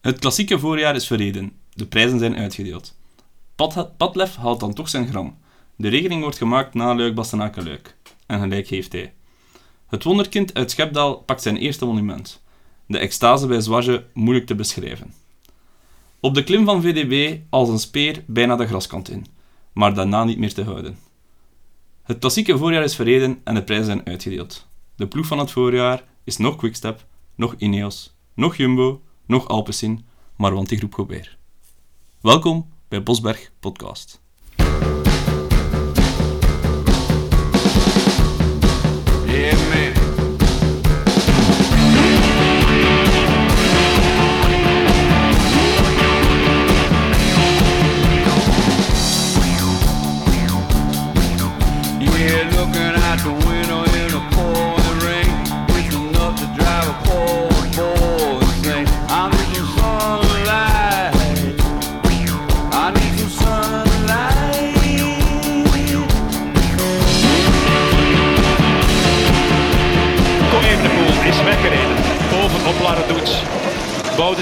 [0.00, 1.52] Het klassieke voorjaar is verreden.
[1.72, 2.98] De prijzen zijn uitgedeeld.
[3.54, 5.38] Pad, Padlef haalt dan toch zijn gram.
[5.76, 7.78] De regeling wordt gemaakt na Luik Bastenaken.
[8.26, 9.12] En gelijk heeft hij.
[9.86, 12.42] Het wonderkind uit Schepdaal pakt zijn eerste monument.
[12.86, 15.14] De extase bij Zwaje moeilijk te beschrijven.
[16.20, 19.26] Op de klim van VDB als een speer bijna de graskant in,
[19.72, 20.98] maar daarna niet meer te houden.
[22.02, 24.68] Het klassieke voorjaar is verreden en de prijzen zijn uitgedeeld.
[24.96, 30.06] De ploeg van het voorjaar is nog Quickstep, nog Ineos, nog Jumbo, nog Alpecin,
[30.36, 31.36] maar want die groep Gobert.
[32.20, 34.19] Welkom bij Bosberg Podcast.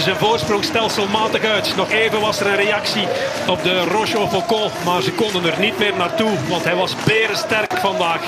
[0.09, 1.77] Zijn voorsprong stelselmatig uit.
[1.77, 3.07] Nog even was er een reactie
[3.49, 4.71] op de Roche au Faucon.
[4.85, 6.49] Maar ze konden er niet meer naartoe.
[6.49, 8.21] Want hij was berensterk vandaag.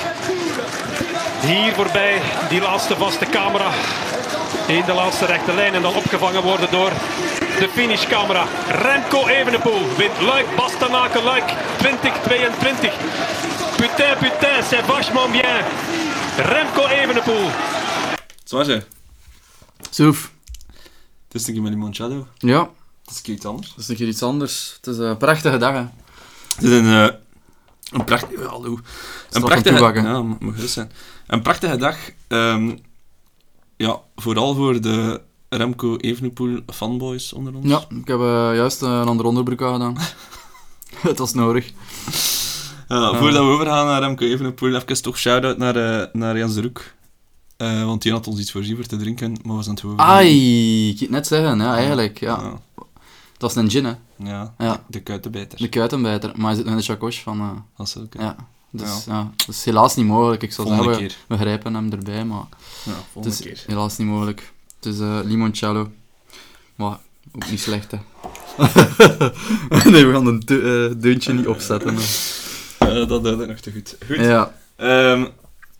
[1.41, 3.71] Hier voorbij die laatste vaste camera.
[4.67, 5.73] In de laatste rechte lijn.
[5.73, 6.91] En dan opgevangen worden door
[7.59, 8.45] de finishcamera.
[8.69, 12.93] Remco Evenepoel wint Luik Bastenaken Luik 2022.
[13.75, 15.65] Putain, putain, c'est vachement bien.
[16.37, 17.49] Remco Evenepoel.
[18.43, 18.83] Zwaje,
[19.89, 20.29] Soef.
[21.31, 22.27] Het is een keer met limoncello.
[22.37, 22.59] Ja,
[23.01, 23.69] Het is een keer iets anders.
[23.69, 24.73] dat is een keer iets anders.
[24.75, 25.85] Het is een prachtige dag, hè.
[26.55, 27.15] Het is een, eh,
[27.91, 28.43] een prachtige...
[28.43, 28.79] Hallo.
[29.29, 29.75] Een prachtige...
[29.75, 30.03] toebakken.
[30.03, 30.91] Ja, mag gerust zijn.
[31.27, 31.97] Een prachtige dag.
[32.27, 32.75] ehm,
[33.77, 37.67] ja, vooral voor de Remco Evenepoel fanboys onder ons.
[37.67, 39.97] Ja, ik heb eh, juist een andere onderbroek aangedaan.
[41.07, 41.71] Het was nodig.
[42.87, 46.61] Ja, voordat we overgaan naar Remco Evenepoel, even toch shout-out naar, eh, naar Jens de
[46.61, 46.83] Roek.
[47.61, 49.97] Eh, want die had ons iets voorzien voor te drinken, maar we zijn het over.
[49.99, 52.19] Ai, ik net zeggen, ja, eigenlijk.
[52.19, 52.39] Ja.
[52.41, 52.83] Ja,
[53.37, 53.93] Dat is een gin, hè.
[54.17, 54.83] ja, Ja.
[54.87, 55.57] de kuitenbijter.
[55.59, 56.31] De kuitenbijter.
[56.35, 57.39] Maar hij zit in de chakos van...
[57.39, 58.13] eh, Dat is ook.
[58.19, 58.35] ja.
[58.73, 59.31] Dus ja.
[59.35, 60.43] dat is helaas niet mogelijk.
[60.43, 62.43] Ik zou Volgende zeggen, we, we grijpen hem erbij, maar
[62.83, 63.63] Ja, het volgende is keer.
[63.67, 64.51] helaas niet mogelijk.
[64.79, 65.91] Het is eh limoncello.
[66.75, 66.97] Maar
[67.35, 67.97] ook niet slecht, hè.
[69.91, 71.95] nee, we gaan een de- deuntje niet opzetten.
[73.07, 73.95] dat duidt nog te goed.
[74.07, 74.15] Goed.
[74.17, 74.53] Ja.
[74.75, 75.25] Ehm,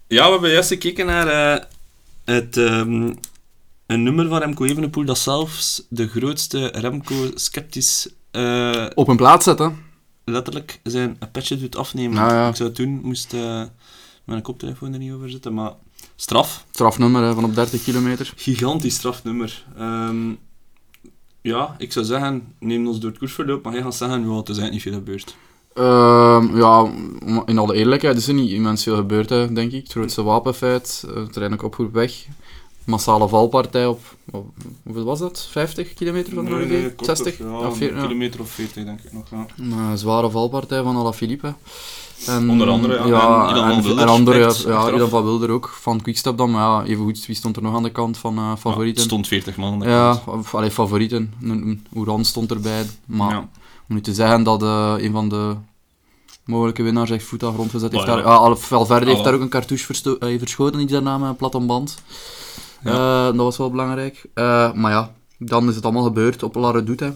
[0.08, 1.68] ja, we hebben juist gekeken naar
[2.32, 3.14] het, ehm,
[3.86, 9.78] een nummer van Remco Evenepoel dat zelfs de grootste Remco-sceptisch eh, Op een plaats zetten.
[10.26, 12.16] letterlijk zijn petje doet afnemen.
[12.18, 12.50] Ja.
[12.50, 13.64] Ik zou het doen, moest eh,
[14.26, 15.74] mijn koptelefoon er niet over zitten, maar
[16.16, 16.66] straf.
[16.72, 18.34] Strafnummer hè, van op 30 kilometer.
[18.36, 19.66] Gigantisch strafnummer.
[19.78, 20.32] Ehm,
[21.42, 24.58] ja, ik zou zeggen, neem ons door het koersverloop, maar jij gaat zeggen, het is
[24.58, 25.36] eigenlijk niet veel gebeurd.
[25.74, 26.92] Ehm, ja,
[27.46, 29.84] in alle eerlijkheid is er niet immens veel gebeurd, hè, denk ik.
[29.84, 32.26] Het grootste wapenfeit, uh, uiteindelijk oproep weg.
[32.86, 34.00] Massale valpartij op,
[34.32, 35.48] op- hoeveel was dat?
[35.52, 37.38] 50 kilometer van de Rode 60?
[37.38, 38.02] Ja, Ja, veer- ja.
[38.02, 39.24] kilometer of 40 denk ik nog.
[39.32, 39.46] Ja.
[39.90, 41.54] Een zware valpartij van Alaphilippe.
[42.28, 43.00] En, Onder andere, ja.
[43.02, 43.50] En ja.
[43.52, 44.98] Ilan van en, Wilder en andere, ja, spreekt ja, achteraf.
[44.98, 46.52] Ilan van Wilder ook, van Quickstep dan.
[46.52, 49.02] Maar ja, even goed, wie stond er nog aan de kant van eh, Ja, favorieten?
[49.02, 50.40] het stond 40 man aan de Ja, kant.
[50.40, 51.34] of, allee, favorieten.
[51.96, 52.86] Oeran stond erbij.
[53.06, 53.50] Maar Ja.
[53.92, 55.56] Om nu te zeggen dat eh, een van de
[56.46, 58.06] mogelijke winnaars echt voet aan grond gezet heeft.
[58.06, 58.16] Ja.
[58.16, 61.36] Daar, ja, Al- Valverde heeft daar ook een cartouche eh, verschoten, iets daarna met een
[61.36, 62.02] plat om band.
[62.84, 62.92] Ja.
[62.92, 64.26] Eh, dat was wel belangrijk.
[64.34, 67.04] Eh, maar ja, dan is het allemaal gebeurd op La Redoute.
[67.04, 67.12] hè.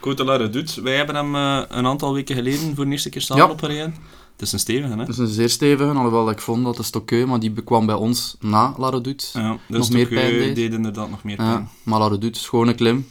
[0.00, 3.20] Côte la Redoute, wij hebben hem eh, een aantal weken geleden voor de eerste keer
[3.22, 3.50] samen Ja.
[3.50, 3.94] opgereden.
[4.32, 4.96] Het is een stevige, hè?
[4.96, 7.94] Dat is een zeer stevige, alhoewel ik vond dat de Stokkeu, maar die kwam bij
[7.94, 9.26] ons na La Redoute.
[9.32, 10.54] Ja, nog dus meer pijn eh, deed.
[10.54, 11.68] deed inderdaad nog meer Ja, pijn.
[11.82, 13.06] maar La Redoute, schone klim.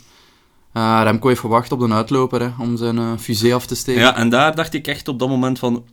[0.74, 4.02] Eh, Remco heeft gewacht op de uitloper hè, om zijn eh fusée af te steken.
[4.02, 5.84] Ja, en daar dacht ik echt op dat moment van...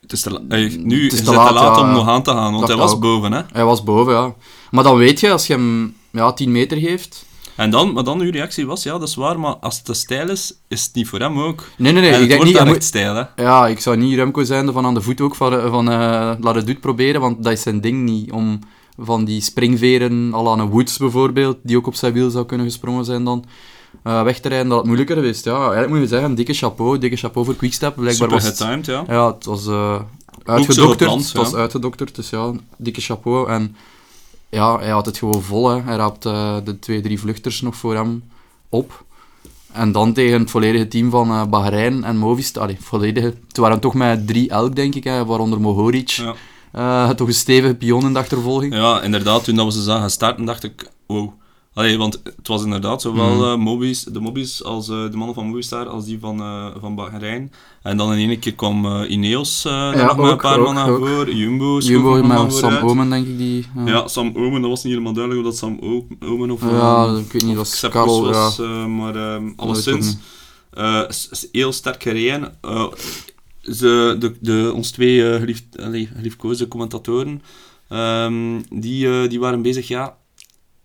[0.00, 1.82] Het is te eh, nu Het is is te het te laat, ja.
[1.82, 3.00] om nog aan te gaan, want hij was ook.
[3.00, 3.42] boven, hè.
[3.52, 4.34] Hij was boven, ja.
[4.70, 7.28] Maar dan weet je, als je hem ja, 10 meter geeft...
[7.56, 9.94] En dan, maar dan uw reactie was, ja, dat is waar, maar als het te
[9.94, 11.64] stijl is, is het niet voor hem ook.
[11.76, 12.12] Nee, nee, nee.
[12.12, 12.54] en ik denk niet...
[12.54, 13.24] dan stijl, hè.
[13.36, 16.80] Ja, ik zou niet Remco zijn van aan de voet ook van, eh, van Redoute
[16.80, 18.32] proberen, want dat is zijn ding niet.
[18.32, 18.58] Om
[18.98, 22.66] van die springveren, al aan een Woods bijvoorbeeld, die ook op zijn wiel zou kunnen
[22.66, 23.44] gesprongen zijn dan,
[24.02, 25.44] eh, weg te rijden, dat het moeilijker geweest.
[25.44, 27.94] Ja, eigenlijk moet je zeggen, dikke chapeau, dikke chapeau voor Quickstep.
[27.94, 29.04] Blijkbaar Super was het, getimed, ja.
[29.08, 30.00] ja, het was eh
[30.44, 31.10] uitgedokterd.
[31.10, 33.48] het was uitgedokterd, dus ja, dikke chapeau.
[33.50, 33.76] En
[34.48, 35.68] ja, hij had het gewoon vol.
[35.68, 35.82] Hè.
[35.82, 38.22] Hij raapt eh, de twee, drie vluchters nog voor hem
[38.68, 39.04] op.
[39.72, 42.62] En dan tegen het volledige team van eh Bahrein en Movistar.
[42.62, 43.34] Allee, volledige.
[43.48, 46.08] Het waren toch met drie elk, denk ik, hè, waaronder Mohoric.
[46.72, 47.14] Ja.
[47.14, 48.74] Toch een stevige pion in de achtervolging.
[48.74, 51.32] Ja, inderdaad, toen dat we ze zagen starten, dacht ik, wow,
[51.74, 53.42] Allee, want het was inderdaad zowel Mhm.
[53.44, 57.52] eh, de Mobis als eh, de mannen van Movistar als die van, eh, van Bahrein.
[57.82, 60.74] En dan in één keer kwam Ineos daar Ja, nog met een paar ook, man
[60.74, 60.98] naar ook.
[61.06, 61.36] voren.
[61.36, 62.82] Jumbo, Jumbo met Sam vooruit.
[62.82, 63.66] Omen, denk ik, die...
[63.86, 64.08] ja.
[64.08, 66.60] Sam Omen, dat was niet helemaal duidelijk of dat Sam Omen of...
[66.60, 68.64] Ja, ik weet niet, of dat was, ja.
[68.64, 70.16] eh, maar ik alleszins...
[71.52, 72.54] heel sterk gereden.
[73.62, 77.42] Ze, de, de, ons twee geliefd, allee, geliefkoosde commentatoren,
[77.88, 80.18] ehm, die, die waren bezig, ja...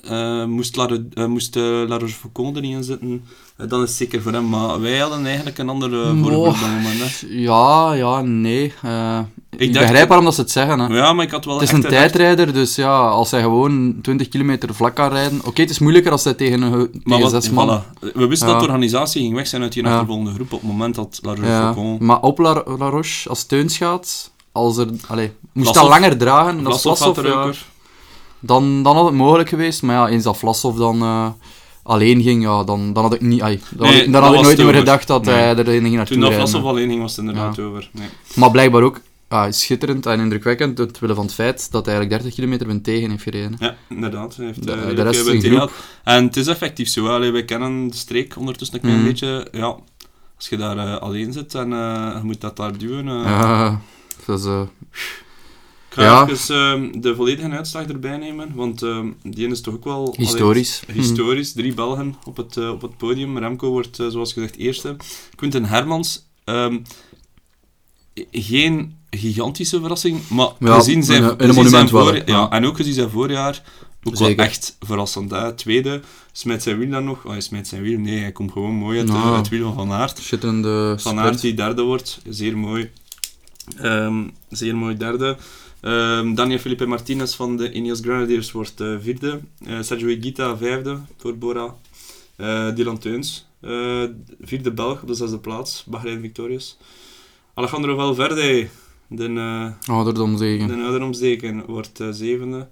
[0.10, 3.24] eh, moest La, uh, moest, eh, La Rochefoucauld erin zitten,
[3.57, 4.50] eh, dan is het zeker voor hem.
[4.50, 7.22] Maar wij hadden eigenlijk een andere voorkeur op dat moment.
[7.22, 7.28] Hè.
[7.30, 8.74] Ja, ja, nee.
[8.81, 9.19] eh,
[9.57, 10.80] ik dacht- begrijp waarom dat ze het zeggen.
[10.80, 10.96] Hè.
[10.98, 14.28] Ja, maar ik had wel Het is een tijdrijder, dus ja, als hij gewoon 20
[14.30, 15.40] kilometer vlak kan rijden...
[15.46, 16.88] Oké, het is moeilijker als hij tegen, een, Maar
[17.18, 17.81] tegen wat, zes man...
[17.81, 18.00] voilà.
[18.13, 18.54] We wisten Ja.
[18.54, 19.90] dat de organisatie ging weg zijn uit die Ja.
[19.92, 22.00] achtervolgende groep op het moment dat La Ja, Rochefoucauld...
[22.00, 24.88] maar op La, La Roche, als Teuns gaat, als er...
[25.07, 27.18] Allee, moest dat langer dragen, dat is Vlasov
[28.45, 29.81] dan, dan had het mogelijk geweest.
[29.83, 31.27] Maar ja, eens dat Vlasov dan eh,
[31.83, 34.21] alleen ging, ja, dan, dan had ik, niet, ai, dan Nee, had ik, dan dat
[34.21, 34.80] had ik was nooit het meer over.
[34.88, 35.36] gedacht dat Nee.
[35.36, 36.33] hij er ging naartoe Toen dat.
[36.33, 37.63] Vlasov alleen ging, was het inderdaad Ja.
[37.63, 37.89] over.
[37.92, 38.07] Nee.
[38.36, 42.33] Maar blijkbaar ook ah, schitterend en indrukwekkend, omwille van het feit dat hij eigenlijk 30
[42.39, 43.56] kilometer wind tegen heeft gereden.
[43.59, 44.36] Ja, inderdaad.
[44.36, 45.69] Hij heeft, De- eh, de rest.
[46.03, 47.07] En het is effectief zo.
[47.07, 49.06] Allee, wij kennen de streek ondertussen een klein Mhm.
[49.07, 49.47] beetje.
[49.51, 49.75] Ja,
[50.38, 53.07] als je daar eh, alleen zit en eh, je moet dat daar duwen.
[53.07, 53.80] eh, Ja,
[54.25, 54.45] dat is...
[55.95, 56.27] Ik ga ja.
[56.30, 59.95] even ehm, de volledige uitslag erbij nemen, want ehm, die is toch ook wel...
[60.06, 60.83] allee, Historisch.
[60.88, 60.97] Mhm.
[61.00, 61.53] historisch.
[61.53, 63.38] Drie Belgen op het, eh, op het podium.
[63.38, 64.95] Remco wordt, eh, zoals gezegd, eerste.
[65.36, 66.25] Quinten Hermans...
[66.44, 66.77] ehm,
[68.31, 72.13] geen gigantische verrassing, maar Ja, gezien zijn, in een- in een gezien monument zijn wel,
[72.13, 72.50] voor- ja, Ja.
[72.50, 73.62] en ook gezien zijn voorjaar,
[74.03, 74.36] ook Zeker.
[74.36, 75.31] wel echt verrassend.
[75.31, 75.53] Hè.
[75.53, 76.01] Tweede,
[76.31, 77.24] smijt zijn wiel dan nog.
[77.25, 79.13] Oh, hij smijt zijn wiel, nee, hij komt gewoon mooi uit, Ja.
[79.13, 80.18] eh, het wiel van Van Aert.
[80.18, 82.92] Schitterende Van Aert die derde wordt, zeer mooi.
[83.77, 85.38] Ehm, zeer mooi derde.
[85.86, 89.40] Ehm, Daniel Felipe Martinez van de Ineos Grenadiers wordt eh, vierde.
[89.66, 91.76] Eh, Sergio Higuita vijfde voor Bora.
[92.36, 93.48] Eh, Dylan Teuns,
[94.42, 95.84] vierde Belg op de zesde plaats.
[95.88, 96.78] Bahrein Victorious.
[97.54, 98.68] Alejandro Valverde,
[99.08, 100.68] de, Ouderdomzegen.
[100.68, 102.68] de wordt zevende.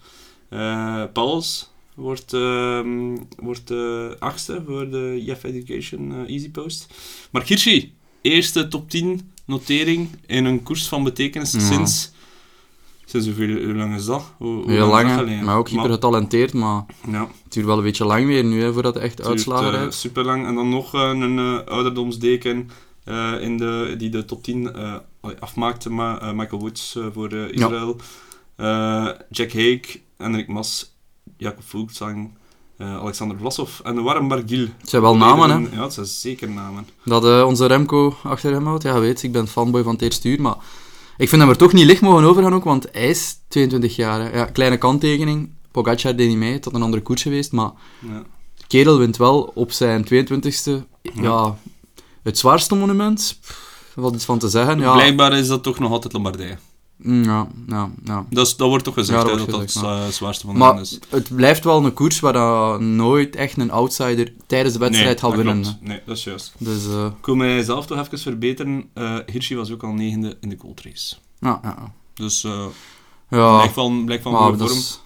[1.13, 3.71] Pauls wordt, ehm, wordt
[4.19, 6.93] achtste voor de Jeff Education Easy Post.
[7.31, 11.59] Mark Hirschi, eerste top 10 notering in een koers van betekenis Ja.
[11.59, 12.11] sinds...
[13.13, 14.23] Sinds hoeveel, hoe lang is dat?
[14.37, 18.25] Hoe, Heel lang maar ook hyper getalenteerd, maar ja, het duurt wel een beetje lang
[18.25, 19.93] weer nu, hè, voordat echt het duurt, uitslagen eh, rijdt.
[19.93, 20.45] super lang.
[20.47, 22.69] En dan nog eh, een eh, ouderdomsdeken
[23.03, 24.93] eh, in de, die de top 10 eh,
[25.39, 25.89] afmaakte.
[25.89, 27.95] Maar, eh, Michael Woods eh, voor eh, Israël.
[28.55, 30.95] Eh, Jack Haig, Henrik Mas,
[31.37, 32.31] Jacob Fuglsang,
[32.77, 34.67] eh, Alexander Vlasov en Warren Barguil.
[34.77, 35.75] Het zijn wel namen, hè.
[35.75, 36.87] Ja, het zijn zeker namen.
[37.05, 38.83] Dat eh, onze Remco achter hem houdt.
[38.83, 40.55] Ja, weet, ik ben fanboy van het eerste uur, maar
[41.23, 44.35] ik vind hem er toch niet licht mogen overgaan ook, want hij is 22 jaar.
[44.35, 45.49] Ja, kleine kanttekening.
[45.71, 48.23] Pogacar deed niet mee, het had een andere koers geweest, maar Ja.
[48.67, 50.83] kerel wint wel op zijn 22e,
[51.13, 51.57] ja,
[52.23, 53.39] het zwaarste monument.
[53.95, 54.93] Wat is van te zeggen, ja.
[54.93, 56.57] Blijkbaar is dat toch nog altijd Lombardije.
[57.03, 58.25] Mm, Ja, ja, ja.
[58.29, 59.59] Dat, wordt toch gezegd, Ja, dat hè, dat
[60.05, 60.99] het zwaarste van de Maar is.
[61.09, 65.31] het blijft wel een koers waar dat nooit echt een outsider tijdens de wedstrijd nee,
[65.31, 65.61] gaat winnen.
[65.63, 65.81] klopt.
[65.81, 66.53] Nee, dat is juist.
[66.57, 68.89] Dus, eh, Ik wil mijzelf toch even verbeteren.
[68.93, 71.15] Eh Hirschi was ook al negende in de Gold Race.
[71.39, 71.93] ja, ja.
[72.13, 72.65] Dus eh
[73.29, 73.55] ja.
[73.55, 74.77] blijkt van, blijkt van goede vorm.
[74.77, 74.99] is-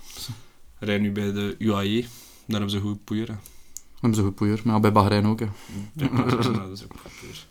[0.79, 2.01] rijdt nu bij de UAE.
[2.01, 2.09] Daar
[2.59, 3.39] hebben ze goed poeieren.
[3.99, 5.39] hebben ze goed poeier, maar bij Bahrein ook.
[5.39, 5.45] Hè.
[5.93, 6.39] Ja, dat
[6.73, 7.45] is ook goed poeier.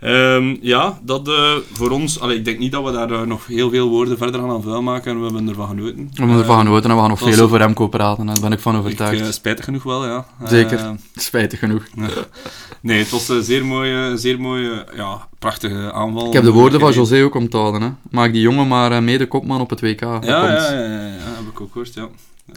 [0.00, 2.20] Ehm, ja, dat eh, voor ons...
[2.20, 4.82] Allee, ik denk niet dat we daar eh, nog heel veel woorden verder aan vuil
[4.82, 5.18] maken.
[5.18, 5.96] We hebben ervan genoten.
[5.96, 8.26] We hebben ervan Eh, genoten en we gaan nog veel over Remco praten.
[8.26, 9.20] Daar ben ik van ik, overtuigd.
[9.20, 10.26] eh, spijtig genoeg wel, ja.
[10.44, 10.94] Zeker.
[11.14, 11.82] Spijtig genoeg.
[12.80, 16.26] nee, het was een zeer mooie, zeer mooie ja, prachtige aanval.
[16.26, 17.82] Ik heb de woorden van José ook om te houden.
[17.82, 17.88] Hè.
[18.10, 20.00] Maak die jongen maar mede kopman op het WK.
[20.00, 22.08] Ja, ja, ja, ja, ja, heb ik ook gehoord, ja.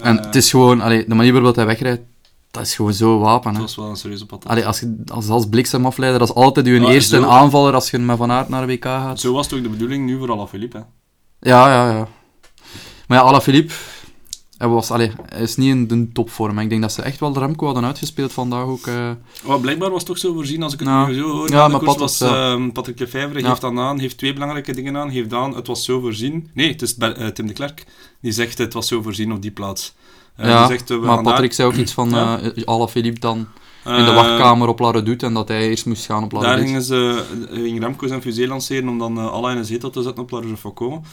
[0.01, 2.01] En het is gewoon, allee, de manier waarop hij wegrijdt,
[2.51, 3.53] dat is gewoon zo wapen.
[3.53, 3.59] Hè.
[3.61, 4.51] was wel een serieuze patat.
[4.51, 7.97] Allee, als, je, als, als bliksemafleider, dat is altijd je eerste zo- aanvaller als je
[7.97, 9.19] met Van Aert naar de WK gaat.
[9.19, 10.77] Zo was het ook de bedoeling nu voor Alaphilippe.
[10.77, 10.83] hè.
[11.49, 12.07] Ja, ja, ja.
[13.07, 13.73] Maar ja, Alaphilippe,
[14.57, 16.59] hij, was, allee, hij is niet in de topvorm.
[16.59, 18.87] Ik denk dat ze echt wel de Remco hadden uitgespeeld vandaag ook.
[18.87, 19.11] eh.
[19.47, 21.07] Maar blijkbaar was het toch zo voorzien, als ik het Ja.
[21.07, 21.51] nu zo hoor.
[21.51, 22.51] Ja, maar Pat was, ja.
[22.51, 23.49] ehm, Patrick Lefevre Ja.
[23.49, 25.11] geeft dan aan, heeft twee belangrijke dingen aan.
[25.11, 26.49] Geeft aan, het was zo voorzien.
[26.53, 27.83] Nee, het is eh, Tim de Klerk.
[28.21, 29.93] Die zegt, het was zo voorzien op die plaats.
[30.41, 32.39] Ja, zegt, maar Patrick zei ook iets van Ja.
[32.39, 33.47] eh Alaphilippe dan
[33.83, 36.31] daar- in de eh, wachtkamer op La Redoute en dat hij eerst moest gaan op
[36.31, 39.65] La Daar gingen ze, eh, ging Remco zijn fusée lanceren om dan alle in een
[39.65, 41.05] zetel te zetten op La Rochefoucauld.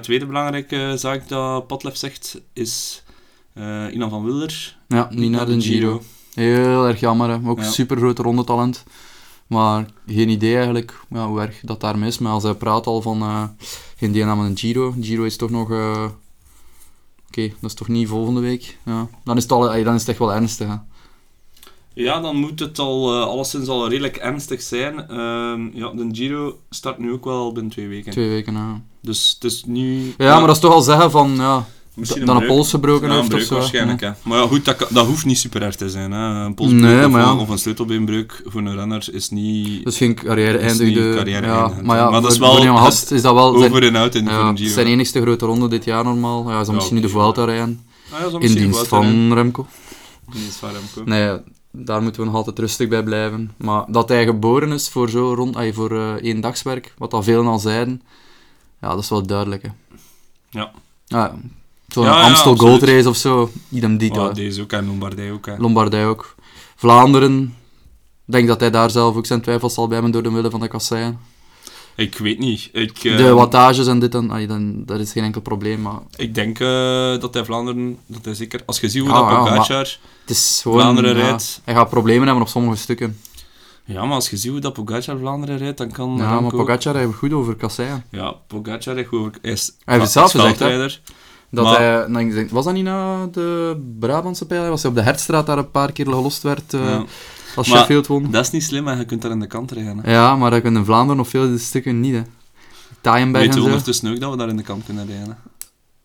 [0.00, 3.02] Tweede belangrijke zaak dat Patlef zegt, is
[3.54, 4.76] eh Inan van Wilder.
[4.88, 6.02] Ja, niet naar de Giro.
[6.34, 7.38] Heel erg jammer, hè.
[7.48, 7.70] ook Ja.
[7.70, 8.84] super grote rondetalent.
[9.46, 12.18] Maar geen idee eigenlijk ja, hoe erg dat daar mis.
[12.18, 13.50] Maar als hij praat al van
[13.96, 14.94] geen deelname aan een Giro.
[15.00, 15.68] Giro is toch nog...
[17.28, 18.78] Oké, dat is toch niet volgende week?
[18.84, 19.08] Ja.
[19.24, 20.68] Dan, is het al, dan is het echt wel ernstig.
[20.68, 20.74] Hè.
[21.94, 25.08] Ja, dan moet het al uh, alleszins al redelijk ernstig zijn.
[25.08, 28.12] Ehm, ja, de Giro start nu ook wel binnen twee weken.
[28.12, 28.82] Twee weken, ja.
[29.02, 30.14] Dus het is nu...
[30.18, 31.66] Ja, maar dat is toch al zeggen van, ja,
[31.98, 32.54] misschien dan een breuk.
[32.54, 33.54] pols gebroken Ja, een heeft of zo.
[33.54, 34.10] waarschijnlijk, hè.
[34.22, 36.12] Maar ja, goed, dat, dat hoeft niet super erg te zijn.
[36.12, 36.44] Hè.
[36.44, 37.30] Een polsbreuk Nee, of, ja.
[37.30, 41.14] een- of een sleutelbeenbreuk voor een renner is niet Dus geen carrière is eindigde.
[41.16, 42.10] carrière ja, maar ja.
[42.10, 44.56] Maar dat is wel een is dat wel zijn, over en out in ja, een
[44.56, 44.70] Giro.
[44.72, 46.42] zijn enigste grote ronde dit jaar normaal.
[46.48, 47.84] Ja, hij zal Ja, misschien nu de Vuelta rijden.
[48.12, 49.66] Ah, ja, In misschien dienst van Remco.
[50.32, 51.10] In dienst van Remco.
[51.10, 51.38] Nee,
[51.72, 53.50] daar moeten we nog altijd rustig bij blijven.
[53.56, 57.22] Maar dat hij geboren is voor zo rond, ay, voor eh één dagswerk, wat al
[57.22, 58.02] velen al zeiden,
[58.80, 59.62] ja, dat is wel duidelijk.
[59.62, 59.68] Hè.
[60.50, 60.70] Ja.
[61.06, 61.34] Ja,
[61.88, 62.70] Zo'n Ja, ja, Amstel absoluut.
[62.80, 64.26] Gold Race of zo, idem dito.
[64.26, 65.46] Oh, deze ook en Lombardij ook.
[65.46, 65.56] Hè.
[65.56, 66.34] Lombardij ook.
[66.76, 67.42] Vlaanderen,
[68.26, 70.50] ik denk dat hij daar zelf ook zijn twijfels zal bij hebben door de middel
[70.50, 71.18] van de kasseien.
[71.96, 72.68] Ik weet niet.
[72.72, 75.98] Ik, eh, De wattages en dit en ay, dan, dat is geen enkel probleem, maar
[76.16, 76.66] ik denk eh,
[77.20, 80.30] dat hij Vlaanderen, dat hij zeker, als je ziet hoe Ja, dat ja, Pogacar, het
[80.30, 80.80] is gewoon...
[80.80, 81.60] Vlaanderen ja, rijdt.
[81.64, 83.18] Hij gaat problemen hebben op sommige stukken.
[83.84, 86.92] ja, maar als je ziet hoe dat Pogacar Vlaanderen rijdt, dan kan Ja, maar Pogacar
[86.92, 88.04] rijdt goed over kasseien.
[88.10, 91.00] Ja, Pogacar rijdt goed over- hij is Hij heeft het zelf gezegd.
[91.50, 94.68] Dat Maar- hij, nou, was dat niet na de Brabantse pijl?
[94.68, 97.04] Was hij op de Hertstraat daar een paar keer gelost werd eh, Ja.
[97.56, 98.30] als Maar- Sheffield won?
[98.30, 99.98] Dat is niet slim, en je kunt daar aan de kant rijden.
[99.98, 100.12] hè.
[100.12, 102.14] Ja, maar dat kunnen in Vlaanderen nog veel stukken niet.
[102.14, 102.22] Hè.
[103.00, 105.26] Taaienberg Weet je ondertussen ook dat we daar in de kant kunnen rijden?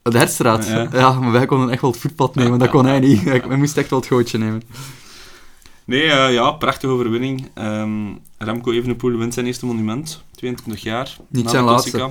[0.03, 0.11] hè?
[0.11, 0.67] De Hertstraat?
[0.67, 0.87] Ja.
[0.91, 1.11] Ja.
[1.19, 3.23] maar wij konden echt wel het voetpad nemen, dat kon hij niet.
[3.47, 4.61] Wij moesten echt wel het gootje nemen.
[5.85, 7.49] Nee, eh, ja, prachtige overwinning.
[7.53, 7.89] Ehm,
[8.37, 11.17] Remco Evenepoel wint zijn eerste monument, 22 jaar.
[11.27, 12.09] Niet zijn laatste.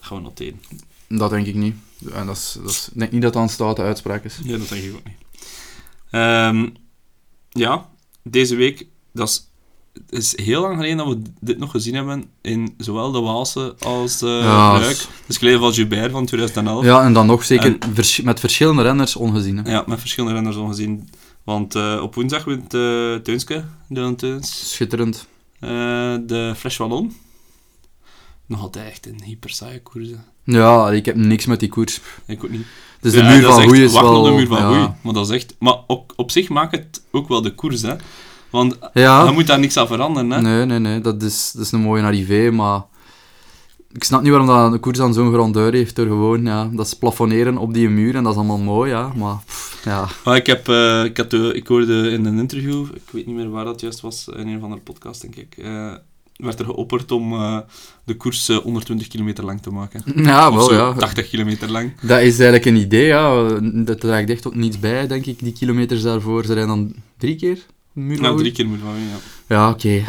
[0.00, 0.60] Gaan we noteren.
[1.08, 1.74] Dat denk ik niet.
[2.12, 4.38] En dat is, dat is, ik denk niet dat dat een stoute uitspraak is.
[4.44, 5.16] Ja, dat denk ik ook niet.
[6.10, 6.68] Ehm,
[7.50, 7.88] ja,
[8.22, 9.50] deze week, dat is,
[9.92, 13.74] het is heel lang geleden dat we dit nog gezien hebben in zowel de Waalse
[13.78, 16.84] als de Ja, Het is geleden van Gilbert van 2011.
[16.84, 19.56] Ja, en dan nog zeker vers- met verschillende renners ongezien.
[19.56, 19.70] Hè.
[19.70, 21.08] Ja, met verschillende renners ongezien.
[21.44, 25.26] Want eh, op woensdag wint uh, Teunske, Dylan Teuns, Schitterend.
[25.60, 25.68] eh,
[26.26, 27.16] de Fresh Wallon.
[28.46, 30.08] Nog altijd echt een hyper saaie koers.
[30.46, 32.00] Ja, ik heb niks met die koers.
[32.26, 32.66] Ik ook niet.
[33.00, 34.18] Dus Ja, de muur van Hoei is wel...
[34.18, 34.66] op de muur van ja.
[34.68, 34.88] Hoei.
[35.02, 35.54] Maar dat is echt...
[35.58, 37.94] Maar ook, op zich maakt het ook wel de koers, hè.
[38.50, 39.24] Want Ja.
[39.24, 40.40] je moet daar niks aan veranderen, hè.
[40.40, 41.00] Nee, nee, nee.
[41.00, 42.82] Dat is, dat is een mooie arrivé, maar...
[43.92, 46.44] Ik snap niet waarom dat de koers dan zo'n grandeur heeft door gewoon...
[46.44, 49.12] Ja, dat is plafonneren op die muur en dat is allemaal mooi, ja.
[49.16, 50.08] Maar, pff, ja...
[50.24, 53.50] Maar ik, heb, eh, ik, had, ik hoorde in een interview, ik weet niet meer
[53.50, 55.92] waar dat juist was, in een van de podcast, denk ik, eh,
[56.36, 57.58] werd er geopperd om eh,
[58.04, 60.02] de koers eh, 120 kilometer lang te maken.
[60.24, 60.92] Ja, wel, ja.
[60.92, 61.92] 80 kilometer lang.
[62.00, 63.58] Dat is eigenlijk een idee, ja.
[63.60, 66.44] Dat draagt echt ook niets bij, denk ik, die kilometers daarvoor.
[66.44, 69.18] Ze rijden dan drie keer Nou, drie keer moet wel, ja.
[69.46, 70.04] Ja, oké.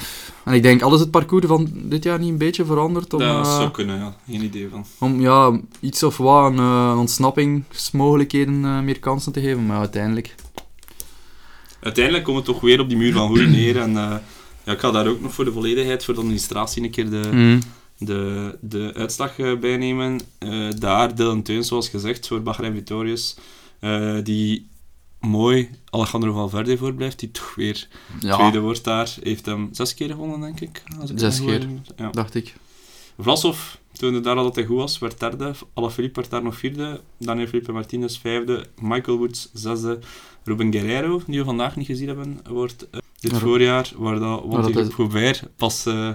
[0.46, 3.46] En ik denk, alles het parcours van dit jaar niet een beetje veranderd om, dat
[3.46, 4.16] eh, zou kunnen, ja.
[4.30, 4.86] Geen idee van.
[5.00, 10.36] om ja, iets of wat eh, ontsnappingsmogelijkheden eh, meer kansen te geven, maar uiteindelijk...
[11.80, 13.78] Uiteindelijk komen we toch weer op die muur van Hoei neer.
[13.78, 14.16] En eh,
[14.68, 17.30] ja, ik ga daar ook nog voor de volledigheid, voor de administratie, een keer de,
[17.32, 17.60] Mm.
[17.98, 20.20] de, de uitslag eh, bijnemen.
[20.38, 23.36] Eh, daar Dylan Teuns, zoals gezegd, voor Bahrein Victorious.
[23.80, 24.68] eh, die
[25.20, 27.88] mooi Alejandro Valverde voorblijft, die toch weer
[28.20, 29.16] Ja, tweede wordt daar.
[29.24, 30.84] Heeft hem zes keer gewonnen, denk ik.
[31.00, 31.68] als ik Zes keer.
[31.98, 32.10] Ja.
[32.12, 32.56] dacht ik.
[33.20, 33.58] Vlasov
[33.92, 35.54] toonde daar al dat hij goed was, werd derde.
[35.74, 37.02] Alaphilippe werd daar nog vierde.
[37.18, 38.66] Daniel Felipe Martinez vijfde.
[38.82, 40.00] Michael Woods zesde.
[40.44, 42.88] Ruben Guerrero, die we vandaag niet gezien hebben, wordt
[43.20, 46.08] dit Ja, voorjaar, waar dat dat Wanty is- Goubert pas eh,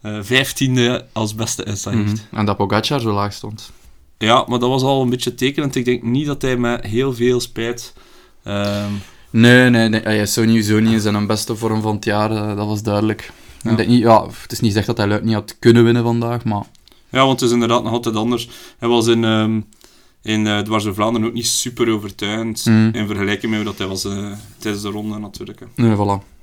[0.00, 1.84] eh, vijftiende als beste heeft.
[1.86, 2.14] Mhm.
[2.30, 3.70] En dat Pogacar zo laag stond.
[4.18, 5.74] Ja, maar dat was al een beetje tekenend.
[5.74, 7.92] Ik denk niet dat hij met heel veel spijt...
[8.42, 8.90] ehm,
[9.30, 10.00] Nee, nee, nee.
[10.00, 13.32] Hij is sowieso niet in zijn beste vorm van het jaar, eh, dat was duidelijk.
[13.62, 13.70] Ja.
[13.70, 16.02] Ik denk niet, ja, het is niet gezegd dat hij Luik niet had kunnen winnen
[16.02, 16.62] vandaag, maar...
[17.08, 18.48] Ja, want het is inderdaad nog altijd anders.
[18.78, 19.60] Hij was in, ehm
[20.22, 22.64] in Dwars door Vlaanderen ook niet super overtuigend.
[22.64, 22.90] Mm.
[22.92, 24.02] In vergelijking met hoe dat hij was
[24.58, 25.60] tijdens de ronde natuurlijk.
[25.60, 25.66] hè.
[25.82, 26.33] Nee, voilà.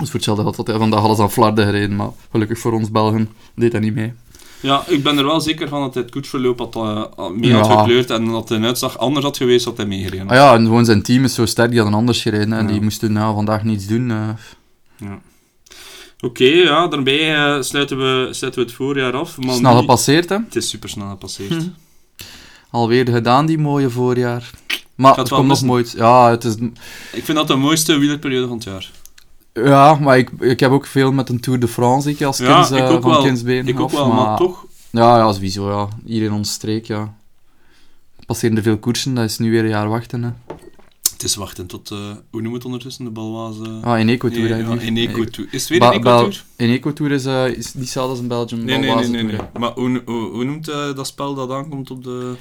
[0.00, 3.28] Dus voor hetzelfde had hij vandaag alles aan Flarden gereden, maar gelukkig voor ons Belgen
[3.54, 4.12] deed hij niet mee.
[4.60, 7.58] Ja, ik ben er wel zeker van dat hij het koetsverloop had uh, mee Ja.
[7.58, 10.28] had gekleurd en dat een uitslag anders had geweest, had hij meegereden.
[10.28, 12.52] Ah ja, en gewoon zijn team is zo sterk, die hadden anders gereden.
[12.52, 12.72] En Ja.
[12.72, 14.10] die moesten nou, vandaag niets doen.
[14.10, 14.28] eh.
[16.20, 19.38] Oké, ja, daarbij eh, sluiten, we, sluiten we het voorjaar af.
[19.38, 20.36] Maar snel gepasseerd, hè.
[20.36, 21.50] Het is super snel gepasseerd.
[21.50, 21.68] Hm.
[22.70, 24.50] Alweer gedaan, die mooie voorjaar.
[24.94, 25.84] Maar het komt nog mooi...
[25.96, 26.54] Ja, het is...
[27.12, 28.90] Ik vind dat de mooiste wielerperiode van het jaar.
[29.52, 32.54] Ja, maar ik, ik heb ook veel met een Tour de France ik, als Ja,
[32.54, 33.22] kinds, ik eh, ook van wel.
[33.22, 34.64] kindsbeen Ik ook wel, maar, toch...
[34.90, 35.88] Ja, ja, sowieso, ja.
[36.04, 37.14] Hier in onze streek, ja.
[38.26, 40.30] Passeren er veel koersen, dat is nu weer een jaar wachten, hè.
[41.12, 43.78] Het is wachten tot, eh, hoe noemen we het ondertussen, de Balwaze...
[43.82, 45.48] Ah, in Eco-Tour, Nee, ja, die- in Eco-Tour.
[45.52, 46.44] Is het weer Ba- een Bel- Eco-Tour?
[46.56, 48.64] In Eco-Tour is, eh, is niet hetzelfde als in Belgium.
[48.64, 49.36] Nee, nee, nee, nee, nee.
[49.58, 52.34] Maar hoe, hoe, hoe noemt dat spel dat aankomt op de...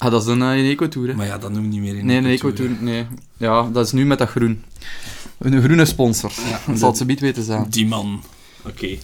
[0.00, 1.14] Ah, dat is een, eh, een ecotour, hè.
[1.14, 2.70] Maar ja, dat noem je niet meer in Nee, een ecotour.
[2.80, 3.06] nee.
[3.36, 4.64] Ja, dat is nu met dat groen.
[5.38, 6.32] Een groene sponsor.
[6.48, 7.66] Ja, dat zal het ze niet weten zijn.
[7.70, 8.22] Die man.
[8.66, 8.98] Oké.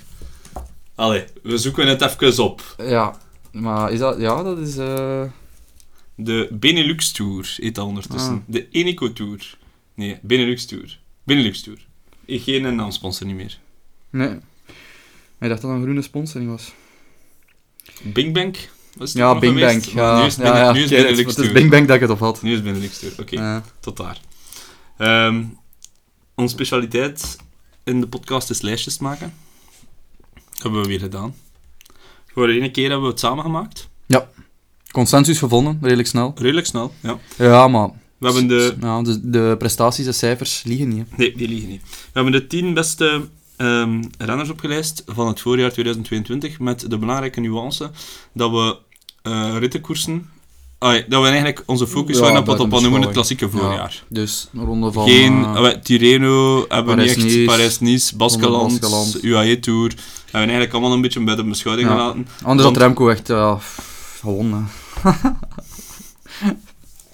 [0.94, 2.74] Allee, we zoeken het even op.
[2.78, 3.18] Ja,
[3.52, 4.18] maar is dat...
[4.20, 4.76] Ja, dat is...
[4.76, 5.22] eh,
[6.14, 8.32] De Benelux Tour heet dat ondertussen.
[8.32, 8.38] Ah.
[8.46, 9.58] De Eneco Tour.
[9.94, 10.98] Nee, Benelux Tour.
[11.24, 11.86] Benelux Tour.
[12.26, 13.58] Geen naamsponsor niet meer.
[14.10, 14.28] Nee.
[14.28, 14.38] Maar
[15.40, 16.72] ik dacht dat dat een groene sponsoring was.
[18.02, 18.56] Bing Bang?
[18.98, 19.84] Ja, Bing Bang.
[19.84, 20.72] Ja, nu is het ja, ja.
[20.72, 21.52] nu is het is.
[21.52, 22.42] Bing Bang dat ik het op had.
[22.42, 23.14] Nu is het Benelux Tour.
[23.20, 23.62] Oké, Ja.
[23.80, 24.20] tot daar.
[24.98, 25.42] Ehm
[26.34, 27.36] onze specialiteit
[27.84, 29.34] in de podcast is lijstjes maken.
[30.34, 31.34] Dat hebben we weer gedaan.
[32.32, 33.88] Voor de ene keer hebben we het samen gemaakt.
[34.92, 36.32] Consensus gevonden, redelijk snel.
[36.38, 37.18] Redelijk snel, ja.
[37.38, 37.90] Ja, maar...
[38.18, 38.76] We hebben de...
[38.80, 41.06] Ja, de, de prestaties, de cijfers liegen niet.
[41.10, 41.16] hè.
[41.16, 41.82] Nee, die liegen niet.
[41.82, 47.40] We hebben de 10 beste ehm, renners opgelijst van het voorjaar 2022 met de belangrijke
[47.40, 47.90] nuance
[48.32, 48.76] dat we
[49.26, 50.30] eh rittenkoersen...
[50.78, 54.02] ja, dat we eigenlijk onze focus Ja, waren op wat noemen het klassieke voorjaar.
[54.08, 55.08] Dus een ronde van...
[55.08, 55.46] Geen
[55.82, 59.22] Tirreno, hebben we niet echt Parijs-Nice, Baskeland, Baskeland.
[59.24, 59.88] UAE Tour.
[59.88, 59.96] Hebben
[60.30, 61.94] we eigenlijk allemaal een beetje bij de beschouwing Ja.
[61.94, 62.26] gelaten.
[62.42, 63.28] Anders Want- had Remco echt...
[63.28, 63.58] ja,
[64.20, 64.68] gewonnen.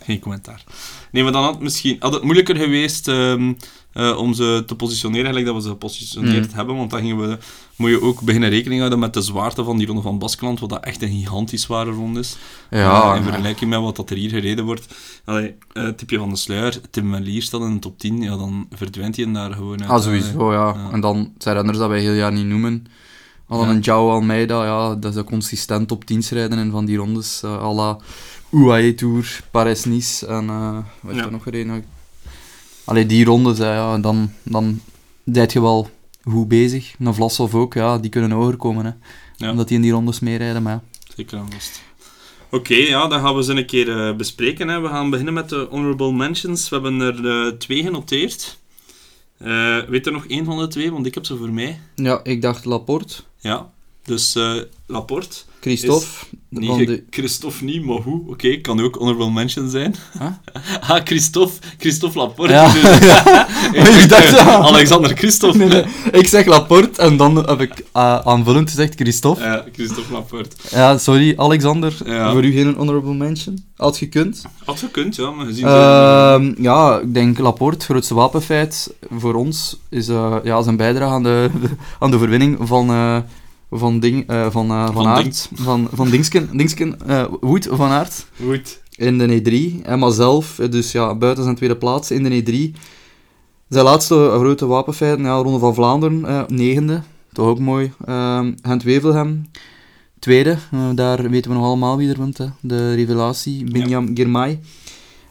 [0.05, 0.65] Geen commentaar.
[1.11, 3.53] Nee, maar dan had het misschien had het moeilijker geweest ehm,
[3.93, 6.57] eh, om ze te positioneren, eigenlijk dat we ze gepositioneerd Mhm.
[6.57, 6.77] hebben.
[6.77, 7.39] Want dan gingen we,
[7.77, 10.69] moet je ook beginnen rekening houden met de zwaarte van die ronde van Baskeland, wat
[10.69, 12.37] dat echt een gigantisch zware ronde is.
[12.71, 14.87] Ja, Eh, in vergelijking met wat dat er hier gereden wordt.
[15.25, 18.67] Allee, eh, tipje van de sluier, Tim Melier staat in de top 10, ja, dan
[18.73, 19.91] verdwijnt hij daar gewoon uit.
[19.91, 20.75] Ah, sowieso, ja.
[20.77, 20.89] Ja.
[20.93, 22.87] En dan zijn renners dat wij heel jaar niet noemen.
[23.49, 23.75] Al dan Ja.
[23.75, 27.45] een Joao Almeida, ja, dat is een consistent op 10 rijden in van die rondes.
[27.45, 27.99] à la
[28.51, 30.47] UAE Tour, Paris-Nice en...
[31.01, 31.25] wat Ja.
[31.25, 31.85] er nog gereden?
[32.93, 34.81] Allee, die rondes, ja, dan, dan
[35.25, 35.91] zijt je wel
[36.25, 36.95] goed bezig.
[36.99, 38.93] Een Vlasov ook, ja, die kunnen hoger komen, hè.
[39.37, 39.51] Ja.
[39.51, 40.83] Omdat die in die rondes meerijden, maar ja.
[41.17, 41.83] Zeker aan vast.
[42.51, 44.69] Oké, ja, dan gaan we ze een keer eh, bespreken.
[44.69, 44.81] Hè.
[44.81, 46.69] We gaan beginnen met de honorable mentions.
[46.69, 48.59] We hebben er eh, twee genoteerd.
[49.37, 50.93] Eh, weet er nog één van de twee?
[50.93, 51.81] Want ik heb ze voor mij.
[51.95, 53.71] Ja, ik dacht Laporte, Ja,
[54.05, 54.39] dus
[54.87, 55.37] Laporte.
[55.63, 56.07] Christophe,
[56.53, 57.03] van ge- de...
[57.11, 58.21] Christophe niet, maar hoe?
[58.29, 59.95] Oké, kan ook honorable mention zijn.
[60.19, 60.27] Huh?
[60.91, 61.53] ah, Christophe.
[61.79, 62.53] Christophe Laporte.
[62.53, 63.47] Ja, Dus- ja.
[64.03, 64.57] Ik dacht, ja.
[64.59, 65.59] Alexander Christophe.
[65.59, 65.85] Nee, nee.
[66.13, 69.43] Ik zeg Laporte en dan heb ik eh, aanvullend gezegd Christophe.
[69.43, 70.57] Ja, Christophe Laporte.
[70.71, 72.33] Ja, sorry Alexander, Ja.
[72.33, 74.43] voor u geen honorable mention, als je kunt.
[74.65, 75.65] Had gekund, ja, maar gezien...
[75.67, 81.23] Ehm, ja, ik denk Laporte, grootste wapenfeit voor ons, is eh, ja, zijn bijdrage aan
[81.23, 81.51] de,
[81.99, 83.17] aan de verwinning van, eh,
[83.79, 85.23] van, ding, eh, van, eh, van, Van Aert.
[85.23, 85.49] Dings.
[85.55, 86.97] Van, van Dingsken, Dingsken
[87.41, 88.81] Woed van Aert Goed.
[88.97, 89.83] in de E3.
[89.87, 92.79] En maar zelf, dus ja, buiten zijn tweede plaats in de E3.
[93.69, 97.03] Zijn laatste grote wapenfeiten, ja, Ronde van Vlaanderen, negende.
[97.33, 97.93] Toch ook mooi.
[98.05, 99.51] Ehm Gent Wevelgem,
[100.19, 100.59] tweede.
[100.95, 102.47] Daar weten we nog allemaal wie er wint, hè.
[102.61, 104.61] de revelatie, Binyam Girmay.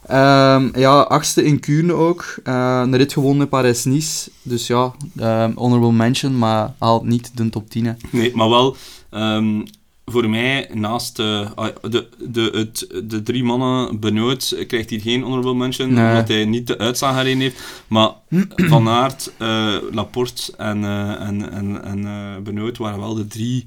[0.06, 2.36] Ehm, ja, achtste in Kuurne ook.
[2.44, 4.30] Eh, een rit gewonnen in Parijs-Nice.
[4.42, 7.86] Dus ja, ehm, honorable mention, maar haalt niet de top 10.
[7.86, 7.92] Hè.
[8.10, 8.76] Nee, maar wel,
[9.10, 9.60] ehm,
[10.04, 14.98] voor mij, naast eh, ah, de, de, het, de drie mannen Benoot, eh, krijgt hij
[14.98, 16.08] geen honorable mention, Nee.
[16.08, 17.60] omdat hij niet de uitslag erin heeft.
[17.86, 18.10] Maar
[18.72, 20.84] Van Aert, eh, Laporte en,
[21.18, 23.64] en, en, en Benoot waren wel de drie...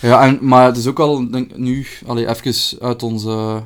[0.00, 3.64] Ja, en, maar het is ook al denk, nu allee, even uit onze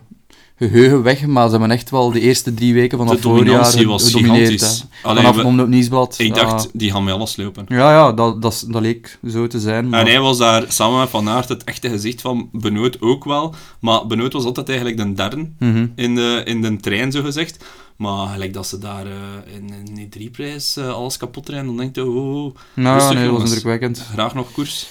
[0.69, 3.65] geheugen weg, maar ze hebben echt wel de eerste drie weken van De het voorjaar
[3.65, 4.03] gedomineerd.
[4.03, 4.85] gigantisch.
[5.01, 5.09] hè.
[5.09, 6.15] Allee, Vanaf we- Omloop Nieuwsblad.
[6.19, 7.65] ik dacht, die gaan mij alles lopen.
[7.69, 9.89] Ja, ja, dat, dat, leek zo te zijn.
[9.89, 10.01] Maar...
[10.01, 13.55] En hij was daar samen met Van Aert het echte gezicht van Benoot ook wel.
[13.81, 15.87] Maar Benoot was altijd eigenlijk de derde Mhm.
[15.97, 17.65] in de, in de trein, zo gezegd.
[17.97, 19.13] Maar gelijk dat ze daar eh,
[19.55, 23.15] in, in die drieprijs eh alles kapot rijden, dan denk je, oh, oh, Nou, Rustig,
[23.15, 23.43] nee, dat was jongens.
[23.45, 24.07] indrukwekkend.
[24.13, 24.87] graag nog koers.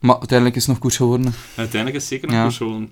[0.00, 1.34] Maar uiteindelijk is het nog koers geworden.
[1.56, 2.42] Uiteindelijk is het zeker nog Ja.
[2.42, 2.88] koers gewoon.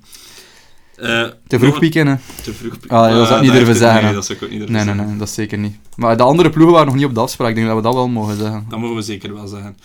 [0.97, 2.15] Eh, Te vroeg pieken, hè.
[2.43, 2.97] Te vroeg pieken.
[2.97, 4.85] Ah, dat zou ik niet durven zeggen, Nee, dat zou ik ook niet durven Nee,
[4.85, 5.11] nee, zeggen.
[5.11, 5.77] nee, dat is zeker niet.
[5.97, 7.49] Maar de andere ploegen waren nog niet op de afspraak.
[7.49, 8.67] Ik denk dat we dat wel mogen zeggen.
[8.69, 9.77] Dat mogen we zeker wel zeggen.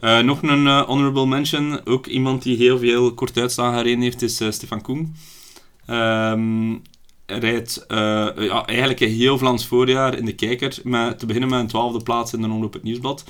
[0.00, 1.86] Eh, nog een eh, honorable mention.
[1.86, 5.14] Ook iemand die heel veel korte uitslagen gereden heeft, is Stefan Koen.
[5.86, 10.78] Hij rijdt ja, eigenlijk een heel Vlaams voorjaar in de kijker.
[10.84, 13.24] Met, te beginnen met een twaalfde plaats in de Omloop het Nieuwsblad.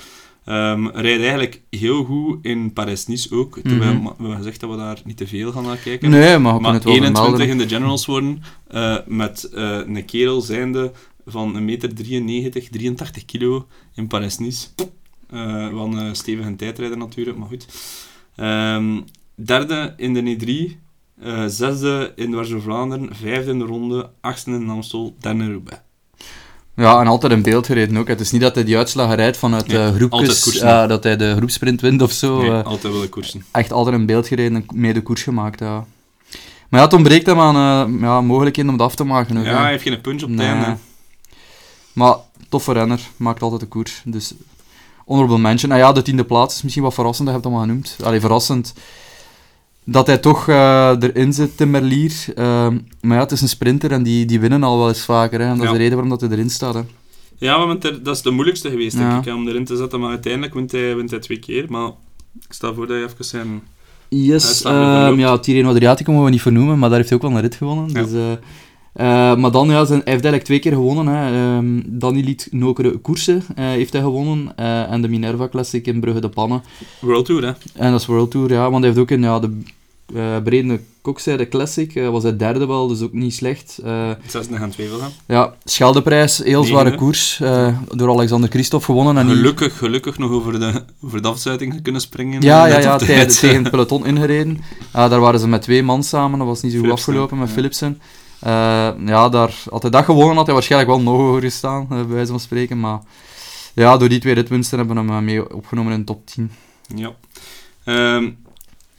[0.50, 3.58] Ehm rijdt eigenlijk heel goed in Parijs-Nice ook.
[3.58, 4.02] Terwijl Mhm.
[4.02, 6.10] we hebben gezegd dat we daar niet te veel gaan naar kijken.
[6.10, 7.48] Nee, maar Maar het wel 21 vermelden.
[7.48, 10.92] in de generals worden, eh, met eh, een kerel zijnde
[11.26, 11.62] van 1,93
[12.62, 14.68] meter, 83 kilo in Parijs-Nice.
[15.30, 17.66] Eh wel een stevige tijdrijder natuurlijk, maar goed.
[18.36, 19.00] Ehm,
[19.34, 20.78] derde in de E3,
[21.20, 25.80] eh, zesde in door Vlaanderen, vijfde in de ronde, achtste in Amstel, derde in Roubaix.
[26.80, 28.08] Ja, en altijd in beeld gereden ook.
[28.08, 31.16] Het is niet dat hij die uitslagen rijdt vanuit Nee, eh, altijd groepjes, dat hij
[31.16, 32.40] de groepsprint wint of zo.
[32.40, 33.44] Nee, eh, altijd willen koersen.
[33.50, 35.84] echt altijd in beeld gereden en mee de koers gemaakt, ja.
[36.68, 37.54] Maar ja, het ontbreekt hem aan
[37.96, 39.36] eh, ja, mogelijkheden om het af te maken.
[39.38, 39.56] Ook, Ja, hè.
[39.60, 40.48] hij heeft geen punch op het Nee.
[40.48, 40.76] einde.
[41.92, 42.14] Maar
[42.48, 44.02] toffe renner, maakt altijd de koers.
[44.04, 44.32] Dus
[45.06, 45.70] honorable mention.
[45.70, 48.06] Nou ja, de tiende plaats is misschien wat verrassend, dat heb je het allemaal genoemd.
[48.06, 48.74] Allee, verrassend
[49.90, 52.24] dat hij toch eh, erin zit, Timmerlier.
[52.34, 55.40] Ehm maar ja, het is een sprinter en die, die winnen al wel eens vaker.
[55.40, 55.46] Hè.
[55.46, 56.74] En dat is de reden waarom dat hij erin staat.
[56.74, 56.80] Hè.
[57.36, 60.00] Ja, want dat is de moeilijkste geweest, denk ik, om erin te zetten.
[60.00, 61.64] Maar uiteindelijk wint hij, wint hij twee keer.
[61.68, 61.86] Maar
[62.40, 63.62] ik stel voor dat je even zijn...
[64.08, 65.18] Yes, loopt.
[65.18, 67.54] ja, Tirreno Adriatico mogen we niet vernoemen, maar daar heeft hij ook wel een rit
[67.54, 67.88] gewonnen.
[67.92, 68.02] Ja.
[68.02, 68.32] Dus, eh,
[68.92, 71.06] eh, maar dan, ja, zijn, hij heeft eigenlijk twee keer gewonnen.
[71.06, 71.60] Hè.
[71.98, 74.56] Danny liet Nokere Koersen heeft hij gewonnen.
[74.56, 76.62] en de Minerva Classic in Brugge de Pannen.
[77.00, 77.52] World Tour, hè.
[77.74, 78.70] En dat is World Tour, ja.
[78.70, 79.62] Want hij heeft ook in ja, de
[80.14, 83.78] eh Brede Kokzijde Classic, eh, was hij derde wel, dus ook niet slecht.
[83.84, 85.06] Eh, Zesde gaan twee wel, hè.
[85.26, 87.04] ja, Scheldeprijs, heel zware Negende.
[87.04, 87.40] koers.
[87.94, 89.18] door Alexander Christophe gewonnen.
[89.18, 92.42] En Gelukkig, gelukkig nog over de, over de afsluiting kunnen springen.
[92.42, 93.40] Ja, ja, ja tijd.
[93.40, 94.60] tegen het peloton ingereden.
[94.92, 97.48] Daar waren ze met twee man samen, dat was niet zo goed Philipsen, afgelopen met
[97.48, 97.54] ja.
[97.54, 98.00] Philipsen.
[99.06, 102.30] Ja, daar, had hij dat gewonnen, had hij waarschijnlijk wel nog hoger gestaan, bij wijze
[102.30, 102.80] van spreken.
[102.80, 103.00] Maar
[103.74, 106.50] ja, door die twee ritwinsten hebben we hem mee opgenomen in de top 10.
[106.94, 107.12] Ja.
[107.84, 108.30] Ehm,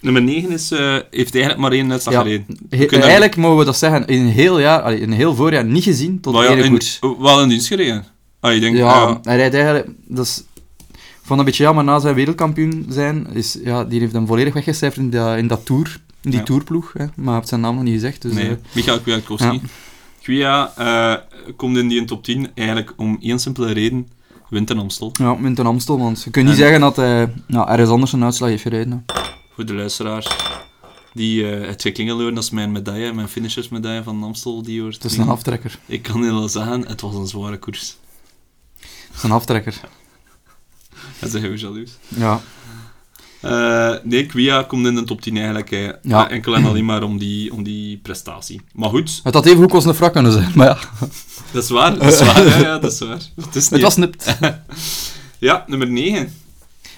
[0.02, 2.22] nummer 9 is, eh, heeft eigenlijk maar één uitslag Ja.
[2.22, 2.46] gereden.
[2.70, 5.66] He- eigenlijk mogen we dat zeggen, in een heel jaar, allee, in een heel voorjaar
[5.66, 7.00] niet gezien tot de ja, koers.
[7.20, 8.06] wel in dienst gereden.
[8.40, 9.88] Ah, je denkt, Ja, ja, hij rijdt eigenlijk...
[10.08, 10.44] Dat is,
[10.94, 14.28] ik vond het een beetje jammer, na zijn wereldkampioen zijn, is, ja, die heeft hem
[14.28, 16.46] volledig weggecijferd in, dat in dat tour, in die Ja.
[16.46, 16.94] tourploeg.
[16.98, 18.34] Hè, maar hij heeft zijn naam nog niet gezegd, dus...
[18.34, 19.62] nee, eh, Michael Kwiatkowski.
[20.22, 21.14] Kwia eh,
[21.56, 24.08] komt in die top 10 eigenlijk om één simpele reden.
[24.50, 25.10] Wint een Amstel.
[25.14, 28.14] Ja, wint een Amstel, want je kunt niet En- zeggen dat hij nou, ergens anders
[28.14, 29.04] een uitslag heeft gereden.
[29.62, 30.28] Voor de luisteraars.
[31.13, 34.62] Die eh het geklingel horen, dat is mijn medaille, mijn finishersmedaille van Amstel.
[34.62, 35.80] Die hoort Het is een aftrekker.
[35.86, 37.97] Ik kan heel wel zeggen, het was een zware koers.
[38.80, 39.80] Het is een aftrekker.
[41.19, 41.91] Dat is heel jaloers.
[42.08, 42.41] Ja.
[43.41, 45.69] Eh, nee, Kwia komt in de top 10 eigenlijk.
[46.02, 46.30] Ja.
[46.30, 48.62] Enkel en alleen maar om die, om die prestatie.
[48.74, 50.78] Maar goed, Het had even goed als een frak kunnen zijn, maar ja.
[51.52, 51.97] dat is waar.
[52.00, 53.21] Dat is waar, ja, ja, dat is waar.
[53.36, 54.38] Het is Het niet- was nipt.
[55.39, 56.34] Ja, nummer 9.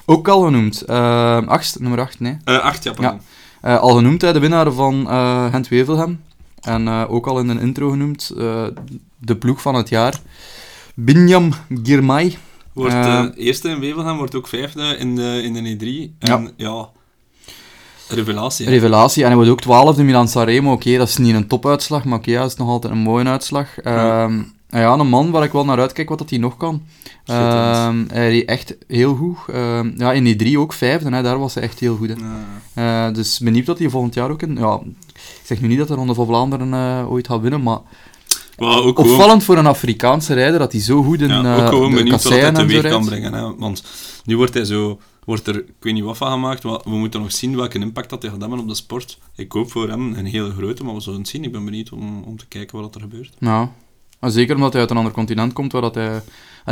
[0.05, 0.81] Ook al genoemd.
[0.81, 2.37] Eh acht, nummer 8, nee.
[2.43, 3.21] Eh 8, ja, pardon.
[3.61, 6.21] Eh, al genoemd, hè, de winnaar van eh Gent Wevelgem.
[6.61, 8.31] En ook al in een intro genoemd,
[9.17, 10.19] de ploeg van het jaar.
[10.95, 11.51] Binyam
[11.83, 12.37] Girmay.
[12.73, 15.75] Wordt eerste in Wevelgem, wordt ook vijfde in de, in de
[16.09, 16.17] E3.
[16.19, 16.89] En ja,
[18.07, 18.65] revelatie.
[18.65, 18.71] hè.
[18.71, 19.21] Revelatie.
[19.21, 20.71] En hij wordt ook twaalfde Milan Sanremo.
[20.71, 23.67] Oké, dat is niet een topuitslag, maar oké, dat is nog altijd een mooie uitslag.
[23.83, 24.23] Ja.
[24.23, 24.41] Ehm,
[24.81, 26.81] ja, een man waar ik wel naar uitkijk wat dat hij nog kan.
[27.25, 29.37] Ehm, hij echt heel goed.
[29.47, 32.09] Ehm, ja, in die drie ook vijfde, hè, daar was hij echt heel goed.
[32.09, 32.15] Hè.
[32.15, 33.07] Ja.
[33.07, 34.55] Eh, dus benieuwd dat hij volgend jaar ook in...
[34.55, 34.79] Ja,
[35.13, 37.79] ik zeg nu niet dat de Ronde van Vlaanderen eh, ooit gaat winnen, maar
[38.57, 41.63] Maar ook gewoon, opvallend voor een Afrikaanse rijder dat hij zo goed in ja, eh
[41.63, 43.33] ook gewoon de benieuwd wat hij teweeg kan brengen.
[43.33, 43.55] Hè.
[43.55, 43.83] Want
[44.25, 44.99] nu wordt hij zo...
[45.25, 48.09] Wordt er, ik weet niet wat van gemaakt, maar we moeten nog zien welke impact
[48.09, 49.19] dat hij gaat hebben op de sport.
[49.35, 51.43] Ik hoop voor hem een hele grote, maar we zullen het zien.
[51.43, 53.33] Ik ben benieuwd om, om te kijken wat er gebeurt.
[53.39, 53.71] Ja,
[54.23, 56.21] maar zeker omdat hij uit een ander continent komt, waar dat hij...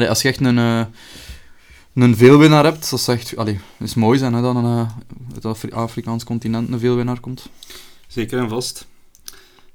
[0.10, 0.86] Als je echt een, eh,
[1.94, 3.34] een veelwinnaar hebt, dat is echt...
[3.80, 4.88] Is mooi zijn, hè, dat een, uit
[5.36, 7.50] het Afri- Afrikaans continent een veelwinnaar komt.
[8.08, 8.88] Zeker en vast.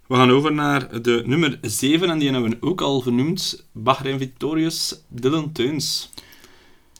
[0.06, 3.64] We gaan over naar de nummer 7, en die hebben we ook al vernoemd.
[3.72, 6.10] Bahrein Victorious, Dylan Teuns.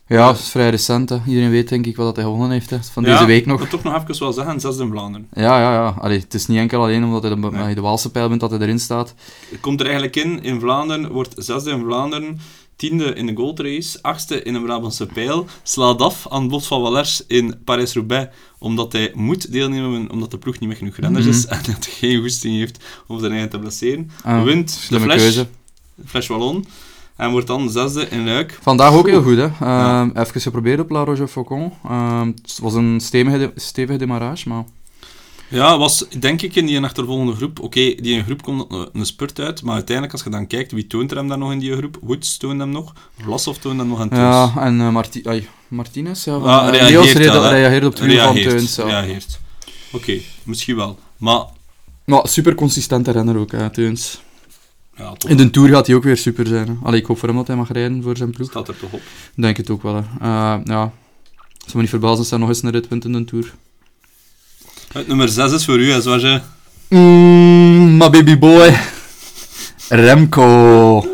[0.09, 1.19] Ja, dat is vrij recent, hè.
[1.27, 2.83] Iedereen weet denk ik wat dat hij gewonnen heeft, hè.
[2.93, 3.59] Van Ja, deze week Ik nog.
[3.59, 5.29] wil toch nog even wel zeggen, zesde in Vlaanderen.
[5.33, 5.95] Ja, ja, ja.
[6.01, 7.75] Allee, het is niet enkel alleen omdat hij de, Nee.
[7.75, 9.15] de Waalse pijl bent dat hij erin staat.
[9.51, 12.41] Het komt er eigenlijk in, in Vlaanderen, wordt zesde in Vlaanderen,
[12.77, 16.81] tiende in de Gold Race, achtste in de Brabantse Pijl, slaat af aan Bos van
[16.81, 21.45] Wallers in Parijs-Roubaix, omdat hij moet deelnemen, omdat de ploeg niet meer genoeg renners is
[21.45, 21.55] Mhm.
[21.55, 24.11] en dat hij geen goesting heeft om zijn eigen te blesseren.
[24.25, 25.47] Ah, Wint de Flash, keuze.
[26.07, 26.67] Flash Wallon,
[27.17, 28.59] en wordt dan zesde in Luik.
[28.63, 29.49] Vandaag ook heel goed, hè.
[29.61, 30.01] Ja.
[30.01, 31.73] Ehm, Even geprobeerd op La Roche-Faucon.
[31.85, 34.65] Ehm, het was een stevige, de- stevige demarrage, maar...
[35.49, 37.61] Ja, was denk ik in die achtervolgende groep.
[37.61, 40.73] Oké, die in groep komt een, een spurt uit, maar uiteindelijk als je dan kijkt,
[40.73, 41.99] wie toont er hem dan nog in die groep?
[42.03, 44.23] Woods toont hem nog, Vlasov toont hem nog en Teuns.
[44.35, 47.51] Ja, en Marti ai, Martinez, ja, van, Ah, eh, reageert wel, hè.
[47.51, 48.77] reageert op het wiel van Reageert, Teuns.
[48.77, 48.85] Ja.
[48.85, 49.39] reageert.
[49.93, 50.99] Oké, misschien wel.
[51.17, 51.45] Maar,
[52.05, 54.21] Maar super consistente renner ook, hè, Teuns.
[54.97, 55.13] Ja.
[55.29, 56.67] In de Tour gaat hij ook weer super zijn.
[56.69, 56.75] Hè.
[56.83, 58.51] Allee, ik hoop voor hem dat hij mag rijden voor zijn ploeg.
[58.51, 59.01] Staat er toch op.
[59.35, 60.01] Denk het ook wel, hè.
[60.21, 60.83] Eh, ja.
[61.43, 63.55] Het zou me niet verbazen als hij nog eens een rit wint in de Tour.
[64.93, 66.41] Het nummer 6 is voor u, hè, zoals je...
[66.89, 68.77] Mmm, my baby boy.
[69.89, 71.05] Remco.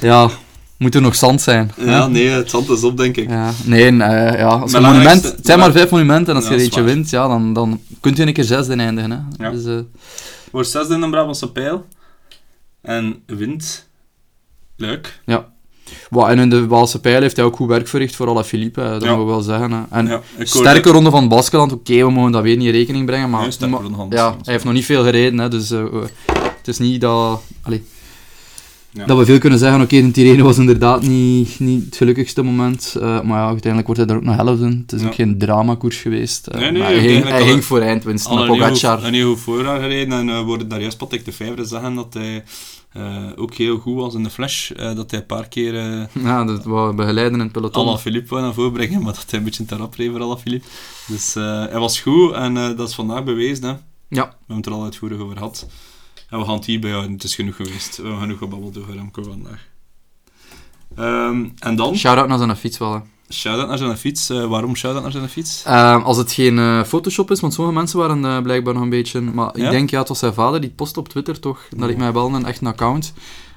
[0.00, 0.28] Ja,
[0.76, 1.70] moet er nog zand zijn.
[1.76, 1.90] hè?
[1.90, 3.28] Ja, nee, het zand is op, denk ik.
[3.30, 6.50] Ja, nee, eh, ja, als een monument, het zijn maar vijf monumenten en als Ja,
[6.50, 9.10] je er eentje wint, ja, dan, dan kunt je een keer zesde eindigen.
[9.10, 9.44] Hè.
[9.44, 9.50] Ja.
[9.50, 9.78] Dus, eh,
[10.50, 11.86] Wordt zesde in de Brabantse pijl.
[12.82, 13.88] En wint...
[14.76, 15.20] Leuk.
[16.10, 18.90] Wat, en in de Waalse pijl heeft hij ook goed werk verricht voor Alaphilippe, hè,
[18.90, 19.12] dat Ja.
[19.12, 19.70] moet ik wel zeggen.
[19.72, 19.80] Hè.
[19.90, 23.30] En Ja, sterke ronde van Baskeland, oké, we mogen dat weer niet in rekening brengen,
[23.30, 25.84] maar, Ja, maar- ja, hij heeft nog niet veel gereden, hè, dus eh,
[26.56, 27.42] het is niet dat...
[27.62, 27.84] Allee,
[28.94, 29.06] Ja.
[29.06, 32.94] Dat we veel kunnen zeggen, oké, de Tirreno was inderdaad niet, niet het gelukkigste moment,
[33.00, 34.60] eh, maar ja, uiteindelijk wordt hij er ook nog helft.
[34.62, 35.06] Het is Ja.
[35.06, 36.46] ook geen dramakoers geweest.
[36.46, 39.04] eh, Nee, nee, maar hij, ging, hij ging voor eindwinst, goed, Pogacar...
[39.04, 42.14] een goed voorjaar gereden en uh, worden daar juist wat ik de vijfde zeggen dat
[42.14, 42.44] hij
[42.92, 44.70] eh, ook heel goed was in de flash.
[44.70, 47.86] eh, dat hij een paar keer eh Ja, dat we begeleiden in het peloton.
[47.86, 50.66] Alaphilippe wou naar voren brengen, maar dat hij een beetje te rap reed voor Alaphilippe.
[51.06, 53.64] Dus eh, hij was goed en eh, dat is vandaag bewezen.
[53.64, 53.70] Hè.
[54.08, 55.66] Ja, We hebben het er al uitvoerig over gehad.
[56.32, 57.96] En we gaan het hierbij houden, het is genoeg geweest.
[57.96, 59.66] We hebben genoeg gebabbeld over Remco vandaag.
[60.96, 62.92] Ehm, en dan, shout-out naar zijn fiets wel.
[62.92, 63.00] hè.
[63.28, 64.30] shout-out naar zijn fiets.
[64.30, 65.62] Eh, waarom shout-out naar zijn fiets?
[65.64, 68.88] Ehm, als het geen eh, Photoshop is, want sommige mensen waren eh, blijkbaar nog een
[68.90, 69.20] beetje...
[69.20, 69.64] Maar Ja?
[69.64, 72.12] ik denk, ja, het was zijn vader, die post op Twitter toch, dat ik mij
[72.12, 73.12] wel een echt account.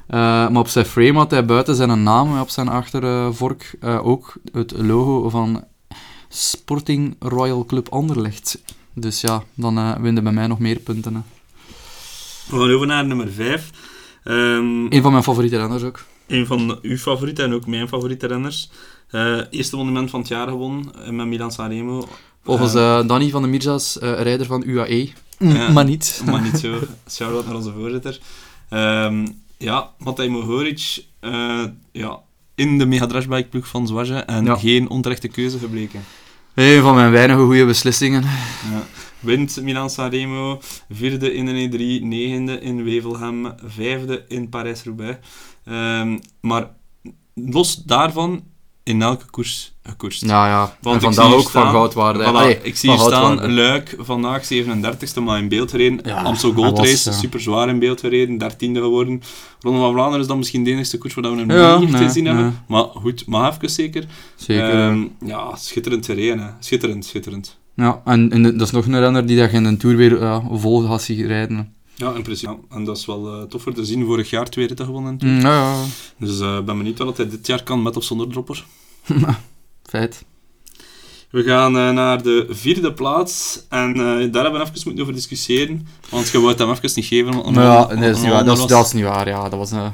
[0.07, 5.29] Maar op zijn frame had hij buiten zijn naam, op zijn achtervork, ook het logo
[5.29, 5.63] van
[6.29, 8.61] Sporting Royal Club Anderlecht.
[8.93, 11.15] Dus ja, dan winnen bij mij nog meer punten.
[11.15, 11.21] Hè.
[12.49, 13.69] We gaan over naar nummer 5.
[14.23, 16.03] Ehm Een van mijn favoriete renners ook.
[16.27, 18.69] een van uw favorieten en ook mijn favoriete renners.
[19.09, 22.07] Eh, eerste monument van het jaar gewonnen eh, met Milan Sanremo.
[22.43, 25.09] Volgens Eh, eh, Danny van de Mirza's, eh, rijder van UAE.
[25.39, 25.71] Ja.
[25.71, 26.21] Maar niet.
[26.31, 26.79] maar niet zo.
[27.11, 28.19] Shout-out naar onze voorzitter.
[28.69, 29.27] Ehm,
[29.57, 32.19] ja, Matej Mohoric eh, ja,
[32.55, 34.55] in de Mega Drashbike ploeg van Zwaje en Ja.
[34.55, 36.03] geen onterechte keuze gebleken.
[36.53, 38.21] Een van mijn weinige goede beslissingen.
[38.71, 38.83] Ja.
[39.25, 40.59] Wint Milan Sanremo,
[40.89, 45.17] vierde in de E3, negende in Wevelgem, vijfde in Parijs-Roubaix.
[45.65, 46.69] Ehm, maar
[47.33, 48.43] los daarvan,
[48.83, 50.25] in elke koers gekoerst.
[50.25, 50.77] Ja, ja.
[50.81, 52.23] Want en vandaag ook van staan- goudwaarde.
[52.23, 53.53] Voilà, ik zie van hier staan.
[53.53, 55.99] Luik, vandaag 37ste, maar in beeld gereden.
[56.03, 57.15] Ja, Amstel Gold was, Race, ja.
[57.15, 59.21] super zwaar in beeld gereden, dertiende geworden.
[59.59, 62.03] Ronde van Vlaanderen is dan misschien de enige koers waar we hem Ja, niet nee,
[62.03, 62.33] gezien nee.
[62.33, 62.63] hebben.
[62.67, 64.05] Maar goed, maar even zeker.
[64.35, 64.69] Zeker.
[64.87, 66.49] Ehm, ja, schitterend terrein, hè.
[66.59, 67.57] Schitterend, schitterend.
[67.75, 70.19] Ja, en, en dat is nog een renner die dat je in de Tour weer
[70.19, 71.73] ja, vol gaat zien rijden.
[71.95, 72.51] Ja, in principe.
[72.51, 74.05] Ja, en dat is wel eh, tof voor te zien.
[74.05, 75.17] Vorig jaar twee ritten gewonnen.
[75.19, 75.83] Mm, ja, ja,
[76.17, 78.65] Dus eh, ik ben benieuwd wat hij dit jaar kan met of zonder dropper.
[79.83, 80.25] feit.
[81.29, 83.65] We gaan eh, naar de vierde plaats.
[83.69, 83.93] En
[84.31, 85.87] daar hebben we even moeten over discussiëren.
[86.09, 87.53] Want je wou het hem even niet geven.
[87.53, 88.45] ja, nee, dat is niet waar.
[88.45, 89.49] Dat is, dat is niet waar, ja.
[89.49, 89.91] Dat was een,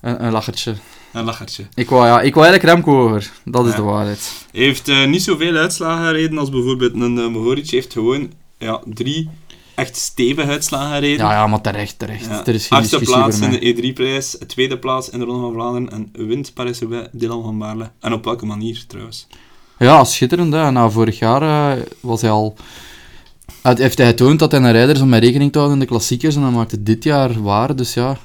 [0.00, 0.74] een, een lachertje.
[1.16, 1.66] Een lachertje.
[1.74, 3.30] Ik wou, ja, ik wou eigenlijk Remco over.
[3.44, 3.76] Dat is Ja.
[3.76, 4.32] de waarheid.
[4.52, 7.70] Hij heeft eh, niet zoveel uitslagen gereden als bijvoorbeeld een uh, Mohoric.
[7.70, 9.28] heeft gewoon ja, drie
[9.74, 11.26] echt stevige uitslagen gereden.
[11.26, 12.24] Ja, ja, maar terecht, terecht.
[12.26, 12.46] Ja.
[12.46, 15.90] Er is geen Achtste plaats in de E3-prijs, tweede plaats in de Ronde van Vlaanderen
[15.92, 17.90] en wint Paris-Roubaix Dylan van Baarle.
[18.00, 19.26] En op welke manier trouwens?
[19.78, 20.52] Ja, schitterend.
[20.52, 20.70] Hè.
[20.70, 22.56] Na vorig jaar eh, was hij al...
[23.62, 25.84] Het heeft hij getoond dat hij een rijder is om mee rekening te houden in
[25.84, 26.36] de klassiekers.
[26.36, 27.76] En dat maakt het dit jaar waar.
[27.76, 28.16] Dus ja,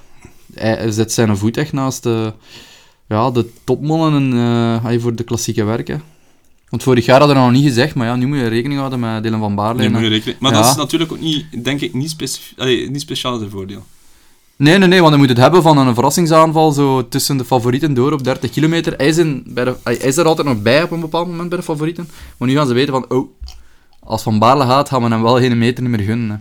[0.53, 2.33] hij hij zet zijn voet echt naast de,
[3.11, 6.01] ja, de topmannen eh, allee, voor de klassieke werken.
[6.69, 8.99] Want vorig jaar hadden we nog niet gezegd, maar ja, nu moet je rekening houden
[8.99, 9.79] met Dylan van Baarle.
[9.79, 10.61] Nu en- moet je rekening- Maar Ja.
[10.61, 13.85] dat is natuurlijk ook niet, denk ik, niet, specif- allee, niet speciaal zijn voordeel.
[14.55, 17.93] Nee, nee, nee, want hij moet het hebben van een verrassingsaanval zo tussen de favorieten
[17.93, 18.93] door op 30 kilometer.
[18.97, 21.49] Hij is, in, bij de, hij is er altijd nog bij op een bepaald moment
[21.49, 22.09] bij de favorieten.
[22.37, 23.29] Maar nu gaan ze weten van, oh,
[23.99, 26.29] als Van Baarle gaat, gaan we hem wel geen meter meer gunnen.
[26.29, 26.37] Hè.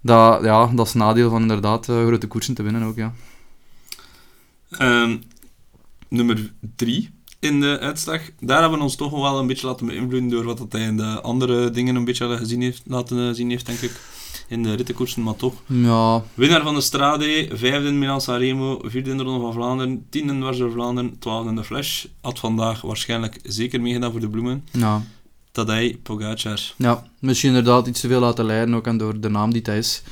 [0.00, 3.12] Dat, ja, dat is nadeel van inderdaad eh, grote koersen te winnen ook, ja.
[4.70, 5.16] Ehm,
[6.10, 8.20] nummer drie in de uitslag.
[8.40, 10.96] Daar hebben we ons toch wel een beetje laten beïnvloeden door wat dat hij in
[10.96, 14.00] de andere dingen een beetje gezien heeft, laten zien heeft, denk ik.
[14.48, 15.54] In de rittenkoersen, maar toch.
[15.66, 20.06] Ja, Winnaar van de Strade, vijfde in Milan Sanremo, vierde in de Ronde van Vlaanderen,
[20.10, 22.04] tiende in Dwars Vlaanderen, twaalfde in de Flash.
[22.20, 24.64] Had vandaag waarschijnlijk zeker meegedaan voor de bloemen.
[24.72, 25.02] ja,
[25.52, 26.60] Tadej Pogacar.
[26.76, 29.78] ja, misschien inderdaad iets te veel laten leiden, ook en door de naam die hij
[29.78, 30.02] is.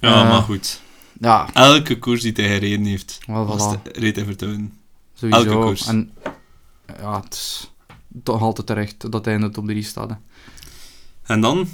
[0.00, 0.80] Ja, Eh, maar goed.
[1.20, 3.82] Ja, Elke koers die hij gereden heeft, was voilà.
[3.82, 4.72] de, reed hij vertonen.
[5.18, 5.44] Sowieso.
[5.44, 5.86] elke koers.
[5.86, 6.10] En
[7.00, 7.70] ja, het is
[8.22, 10.08] toch altijd terecht dat hij in de top 3 staat.
[10.10, 10.14] hè.
[11.22, 11.68] En dan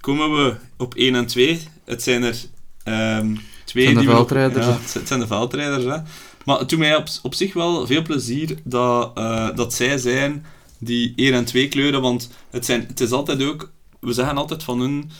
[0.00, 1.60] komen we op 1 en 2.
[1.84, 2.36] Het zijn er
[2.82, 5.96] ehm, twee zijn de nog- veldrijders, ja, het zijn de veldrijders, hè.
[6.44, 10.46] Maar het doet mij op, op zich wel veel plezier dat, eh, dat zij zijn
[10.78, 13.70] die 1 en 2 kleuren, want het, zijn, het is altijd ook...
[14.00, 15.10] We zeggen altijd van hun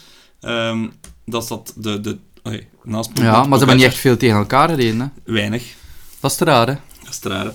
[0.41, 0.87] ehm,
[1.27, 2.01] dat dat de...
[2.01, 5.01] de oei, naast Ja, maar ze hebben niet echt veel tegen elkaar gereden.
[5.01, 5.33] Hè.
[5.33, 5.75] Weinig.
[6.21, 6.75] Dat is te raar, hè?
[7.23, 7.53] We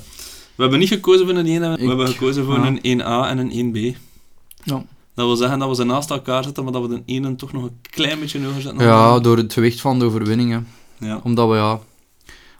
[0.66, 2.66] hebben niet gekozen voor een 1, we Ik- hebben gekozen voor ja.
[2.66, 3.98] een 1A en een 1B.
[4.64, 4.86] Ja.
[5.14, 7.52] Dat wil zeggen dat we ze naast elkaar zetten, maar dat we de ene toch
[7.54, 8.86] nog een klein beetje hoger zetten.
[8.86, 10.68] Ja, door het gewicht van de overwinningen.
[10.98, 11.20] ja.
[11.24, 11.80] Omdat we ja,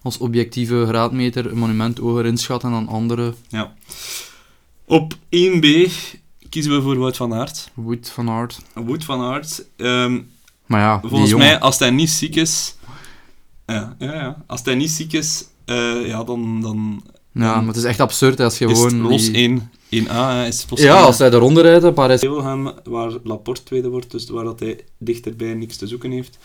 [0.02, 3.34] als objectieve graadmeter een monument hoger inschatten dan andere.
[3.48, 3.74] Ja.
[4.84, 5.66] Op 1B
[6.48, 7.70] kiezen we voor Wout van Aert.
[7.74, 8.60] Wood van Aert.
[8.74, 9.64] Wout van Aert.
[9.76, 10.20] ehm,
[10.66, 12.74] Maar ja, volgens mij, als hij niet ziek is...
[13.66, 14.42] Ja, ja, ja.
[14.46, 17.02] Als hij niet ziek is, eh, ja, dan, dan
[17.32, 19.10] Ja, maar het is echt absurd als je is het gewoon...
[19.10, 19.70] los die- 1.
[20.06, 21.04] 1A hè, is het los Ja, 1.
[21.04, 22.20] als hij de ronde rijdt, Parijs...
[22.20, 26.38] Wilhelm, waar Laporte tweede wordt, dus waar dat hij dichterbij niks te zoeken heeft.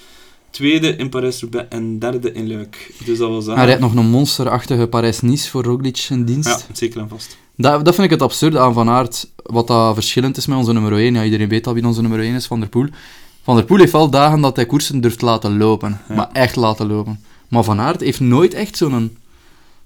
[0.50, 2.94] Tweede in Parijs-Roubaix en derde in Luik.
[3.06, 3.56] Dus dat was dat.
[3.56, 6.50] Hij rijdt nog een monsterachtige Parijs-Nice voor Roglic in dienst.
[6.50, 7.38] Ja, zeker en vast.
[7.58, 10.74] Dat, dat vind ik het absurde aan Van Aert, wat dat verschillend is met onze
[10.74, 11.14] nummer 1.
[11.14, 12.88] Ja, iedereen weet al wie onze nummer 1 is, Van der Poel.
[13.44, 16.02] Van der Poel heeft wel dagen dat hij koersen durft laten lopen.
[16.10, 16.16] Ja.
[16.16, 17.20] Maar echt laten lopen.
[17.48, 19.18] Maar Van Aert heeft nooit echt zo'n...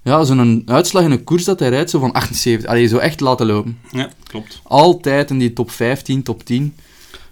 [0.02, 2.70] Ja, zo'n uitslag in een koers dat hij rijdt, zo van 78.
[2.70, 3.78] Allee, zo echt laten lopen.
[3.90, 4.60] Ja, klopt.
[4.62, 6.74] Altijd in die top 15, top 10.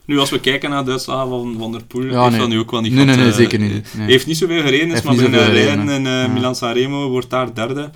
[0.04, 2.40] Nu, als we kijken naar de uitslagen van Van der Poel, Ja, heeft nee.
[2.40, 3.94] dat nu ook wel niet Nee, nee, nee, eh, zeker niet.
[3.96, 4.06] Nee.
[4.06, 6.26] Heeft niet zoveel gereden, is maar zoveel rijden in eh, Ja.
[6.26, 7.90] Milan-San Remo, wordt daar derde.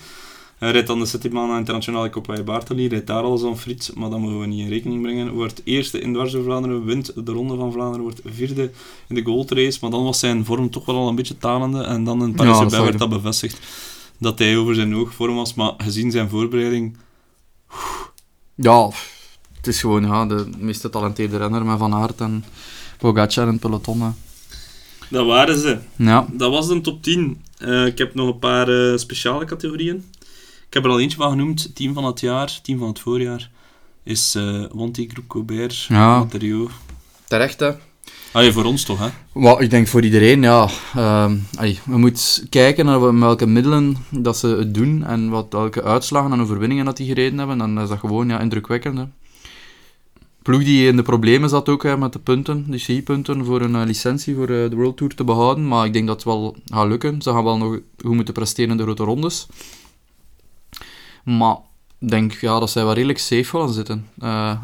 [0.63, 4.11] Hij rijdt dan de Settimana Internationale Coppa bij Bartoli, rijdt daar al zo'n friet, maar
[4.11, 5.33] dat moeten we niet in rekening brengen.
[5.33, 8.71] Wordt eerste in Dwars door Vlaanderen, wint de Ronde van Vlaanderen, wordt vierde
[9.09, 11.83] in de Gold Race, maar dan was zijn vorm toch wel al een beetje talende
[11.83, 13.59] en dan in Ja, dat roubaix zag werd dat bevestigd
[14.19, 16.97] dat hij over zijn hoogvorm was, maar gezien zijn voorbereiding,
[18.55, 18.91] Ja,
[19.57, 22.45] het is gewoon ja, de meest getalenteerde renner met Van Aert en
[22.99, 24.15] Pogacar in het peloton.
[25.11, 25.79] dat waren ze.
[25.97, 27.43] Ja, Dat was de top 10.
[27.59, 30.05] Eh, ik heb nog een paar eh, speciale categorieën.
[30.73, 31.75] Ik heb er al eentje van genoemd.
[31.75, 33.51] Team van het jaar, team van het voorjaar.
[34.03, 36.19] Is eh Wanty Groep Colbert, Ja.
[36.19, 36.71] Materio.
[37.29, 37.71] terecht hè.
[38.33, 39.09] Ah, voor ons toch, hè?
[39.33, 40.69] Wel, ik denk voor iedereen, ja.
[40.95, 45.83] ehm allee, we moeten kijken naar welke middelen dat ze het doen en wat, welke
[45.83, 47.59] uitslagen en overwinningen dat die gereden hebben.
[47.59, 48.99] Dan is dat gewoon ja, indrukwekkend.
[48.99, 49.05] Hè.
[50.43, 53.75] Ploeg die in de problemen zat ook hè, met de punten, die CI-punten, voor een
[53.75, 55.69] eh, licentie voor eh, de World Tour te behouden.
[55.69, 57.23] Maar ik denk dat het wel gaat lukken.
[57.23, 59.47] Ze gaan wel nog goed moeten presteren in de grote rondes.
[61.25, 61.57] Maar
[61.99, 64.07] ik denk ja, dat zij wel redelijk safe gaan zitten.
[64.19, 64.63] Eh,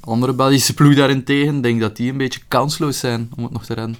[0.00, 3.74] andere Belgische ploeg daarentegen, denk dat die een beetje kansloos zijn om het nog te
[3.74, 3.96] rennen.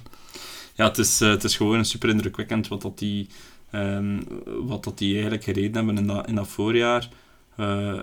[0.75, 3.27] Ja, het is, eh, het is gewoon super indrukwekkend wat dat die,
[3.71, 4.19] ehm,
[4.65, 7.09] wat dat die eigenlijk gereden hebben in dat, in dat voorjaar.
[7.55, 7.99] Eh,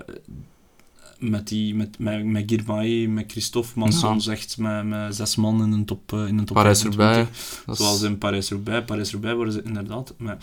[1.18, 4.18] met, die, met, met, met Girmay, met Christophe Manson, Ja.
[4.20, 7.14] zegt met, met zes man in een top, in een top Parijs-Roubaix.
[7.16, 7.62] 25.
[7.66, 8.84] Dat is- Zoals in Parijs-Roubaix.
[8.86, 10.14] Parijs-Roubaix worden ze inderdaad...
[10.18, 10.36] Maar,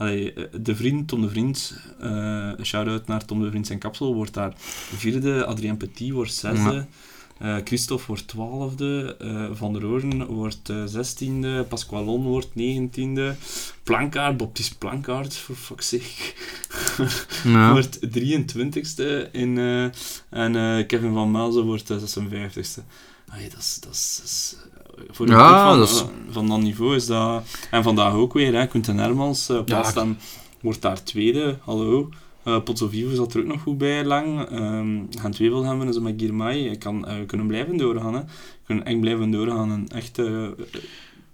[0.00, 4.34] allee, de vriend, Tom de Vriend, eh shout-out naar Tom de Vriend zijn kapsel, wordt
[4.34, 4.52] daar
[4.96, 5.44] vierde.
[5.46, 6.86] Adrien Petit wordt zesde.
[7.38, 9.16] eh, Christophe wordt twaalfde.
[9.18, 11.64] eh, Van der Oorden wordt zestiende.
[11.68, 13.34] Pasqualon wordt negentiende.
[13.82, 16.32] Plankaart, Baptiste Plankaart, for fuck's sake,
[17.44, 17.70] Ja.
[17.76, 19.30] wordt 23ste.
[19.32, 19.84] In, eh,
[20.30, 22.82] en eh, Kevin van Melzen wordt eh, 56ste.
[23.28, 23.78] Allee, dat is...
[23.80, 24.56] Dat
[25.10, 27.42] voor een Ja, van, dat is- eh, van dat niveau is dat...
[27.70, 29.92] En vandaag ook weer, hè, Quinten Hermans, eh Ja.
[30.60, 32.08] wordt daar tweede, hallo.
[32.42, 34.48] Eh Potso Vivo zat er ook nog goed bij, lang.
[34.48, 36.58] Ehm gaan twee wil hebben, ze met Girmay.
[36.58, 38.20] Ik kan, eh, kunnen blijven doorgaan, hè.
[38.64, 39.70] Kunnen echt blijven doorgaan.
[39.72, 40.50] En echt eh, eh,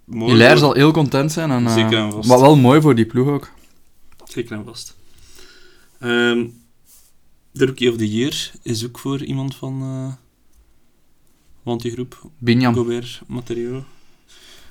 [0.04, 0.30] mooi.
[0.48, 1.50] Voor- zal heel content zijn.
[1.50, 2.28] En, eh, Zeker en vast.
[2.28, 3.50] Maar wel mooi voor die ploeg ook.
[4.24, 4.96] Zeker en vast.
[5.98, 6.44] Ehm
[7.52, 9.82] de Rookie of the Year is ook voor iemand van...
[11.66, 12.74] want die groep, Binjam.
[12.74, 13.84] Gobert, Materio.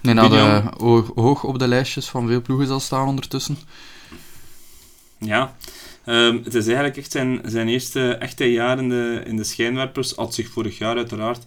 [0.01, 0.47] Nee, dat Binjam.
[0.49, 3.57] eh, ho- hoog op de lijstjes van veel ploegen zal staan ondertussen.
[5.19, 5.55] Ja,
[6.05, 10.11] Ehm, het is eigenlijk echt zijn, zijn eerste echte jaar in de, in de schijnwerpers.
[10.15, 11.43] Had zich vorig jaar uiteraard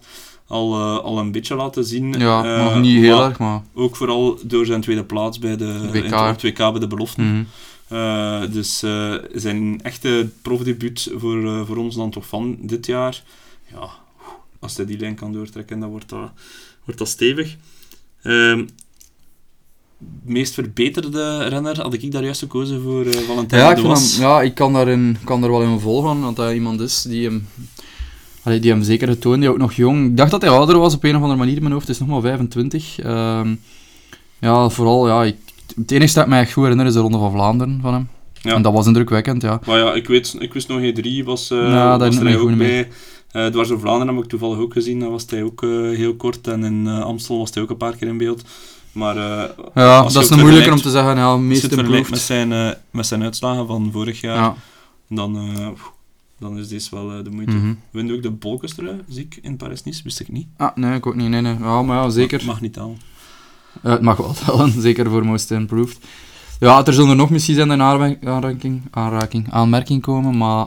[0.47, 2.13] al, eh, al een beetje laten zien.
[2.13, 3.61] Ja, Eh, nog niet heel erg, maar...
[3.73, 6.09] Ook vooral door zijn tweede plaats bij de WK.
[6.09, 7.47] het- WK bij de beloften.
[7.87, 8.79] Eh, dus
[9.33, 13.23] zijn echte profdebuut voor, voor ons dan toch van dit jaar.
[13.71, 13.89] Ja,
[14.59, 16.31] als hij die lijn kan doortrekken, dan wordt dat,
[16.85, 17.55] wordt dat stevig.
[18.21, 18.65] Ehm
[20.23, 24.21] meest verbeterde renner had ik daar juist gekozen voor eh Valentijn Ja, ik, vind hem,
[24.21, 27.47] ja, ik kan, daarin, kan er wel in volgen, want hij iemand is die hem,
[28.43, 30.09] allee, die hem zeker getoond, die ook nog jong...
[30.09, 31.95] Ik dacht dat hij ouder was op een of andere manier in mijn hoofd, hij
[31.95, 32.99] is nog maar 25.
[32.99, 33.55] Ehm,
[34.39, 35.35] ja, vooral, ja, ik,
[35.75, 38.07] het enige dat ik mij echt goed herinner is de Ronde van Vlaanderen van hem.
[38.41, 38.55] Ja.
[38.55, 39.59] En dat was indrukwekkend, ja.
[39.65, 42.41] Maar ja, ik, weet, ik wist nog E3 was, eh Ja, daar was er ook
[42.41, 42.87] goed mee.
[43.31, 46.47] Dwars door Vlaanderen heb ik toevallig ook gezien, daar was hij ook eh, heel kort.
[46.47, 48.43] En in eh, Amstel was hij ook een paar keer in beeld.
[48.91, 49.15] Maar
[49.75, 51.73] Ja, als dat is het een moeilijker om te zeggen, ja, Als je meest het
[51.73, 52.29] vergelijkt improved.
[52.29, 54.55] met zijn, met zijn uitslagen van vorig jaar, Ja.
[55.07, 55.37] dan,
[56.39, 57.51] dan is deze wel de moeite.
[57.55, 57.73] mhm.
[57.91, 60.47] Wint ook de Bolkestrui, ziek in Paris-Nice, wist ik niet.
[60.57, 61.55] Ah, nee, ik ook niet, nee, nee.
[61.59, 62.41] Ja, maar ja, zeker.
[62.45, 62.77] Mag niet.
[62.77, 62.85] Eh,
[63.81, 65.97] het mag wel tellen, zeker voor Most Improved.
[66.59, 70.65] Ja, er zullen er nog misschien zijn in aanra- aanraking, aanraking, aanmerking komen, maar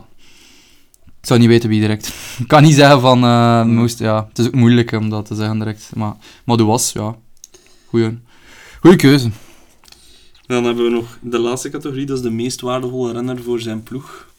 [1.22, 2.12] ik zou niet weten wie direct.
[2.38, 5.34] Ik kan niet zeggen van eh, Most, ja, het is ook moeilijk om dat te
[5.34, 6.14] zeggen direct, maar,
[6.44, 7.16] maar de was, ja,
[7.88, 8.18] goeie,
[8.80, 9.30] goeie keuze.
[10.46, 13.82] Dan hebben we nog de laatste categorie, dat is de meest waardevolle renner voor zijn
[13.82, 14.30] ploeg.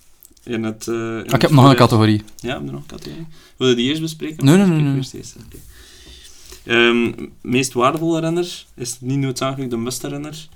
[0.43, 2.23] In het, eh, in Ah, ik heb nog een categorie.
[2.39, 3.27] Ja, hebben we nog een categorie?
[3.57, 4.45] Wil je die eerst bespreken?
[4.45, 4.95] Nee, nee, nee, nee.
[4.95, 5.35] eerst.
[6.63, 7.11] Ehm,
[7.41, 10.47] meest waardevolle renner is niet noodzakelijk de beste renner.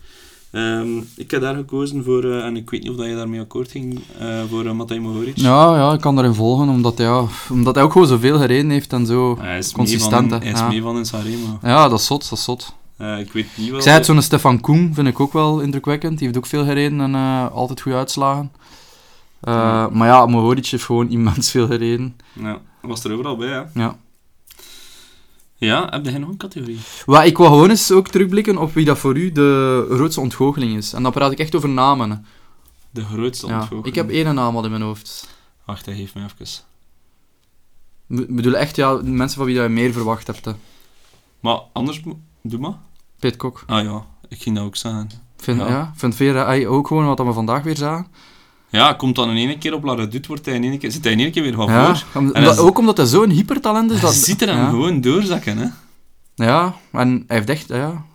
[0.57, 3.39] Ehm, ik heb daar gekozen voor, eh, en ik weet niet of dat je daarmee
[3.39, 5.37] akkoord ging, eh, voor uh, Matej Mohoric.
[5.37, 8.93] Ja, ja, ik kan erin volgen, omdat, ja, omdat hij ook gewoon zoveel gereden heeft
[8.93, 9.37] en zo.
[9.39, 10.67] Hij is consistent, mee van, hij is Ja.
[10.67, 11.59] mee van in Sanremo.
[11.61, 12.75] Ja, dat is zot, dat is zot.
[12.97, 13.77] Eh, ik weet niet wel...
[13.77, 16.17] Ik zei het, zo'n Stefan Koen vind ik ook wel indrukwekkend.
[16.17, 18.51] Die heeft ook veel gereden en eh, altijd goede uitslagen.
[19.41, 19.89] Eh, Ja.
[19.93, 22.15] Maar ja, Mohoric heeft gewoon immens veel gereden.
[22.33, 23.61] Ja, was er overal bij, hè.
[23.81, 23.95] Ja.
[25.59, 26.79] Ja, heb jij nog een categorie?
[27.05, 30.77] Wat, ik wil gewoon eens ook terugblikken op wie dat voor u de grootste ontgoocheling
[30.77, 30.93] is.
[30.93, 32.25] En dan praat ik echt over namen.
[32.91, 33.53] De grootste Ja.
[33.53, 33.85] ontgoocheling.
[33.87, 35.29] Ik heb één naam al in mijn hoofd.
[35.65, 36.65] Wacht, hij geeft me even.
[38.25, 40.45] Ik bedoel echt, ja, mensen van wie je meer verwacht hebt.
[40.45, 40.51] Hè.
[41.39, 42.01] Maar anders,
[42.41, 42.77] doe maar.
[43.19, 43.63] Pitcock.
[43.67, 45.09] Ah ja, ik ging dat ook zeggen.
[45.37, 45.93] Vind, Ja.
[45.95, 48.07] vind Vera Ai ook gewoon wat we vandaag weer zagen.
[48.69, 51.03] Ja, komt dan in één keer op La Redoute, wordt hij in één keer, zit
[51.03, 52.05] hij in één keer weer van Ja, voor.
[52.21, 53.99] om- En omdat- dat- ook omdat hij zo'n hypertalent is.
[54.09, 54.69] Dat ziet er hem ja.
[54.69, 55.67] gewoon doorzakken, hè.
[56.35, 58.05] Ja, en hij heeft echt, ja,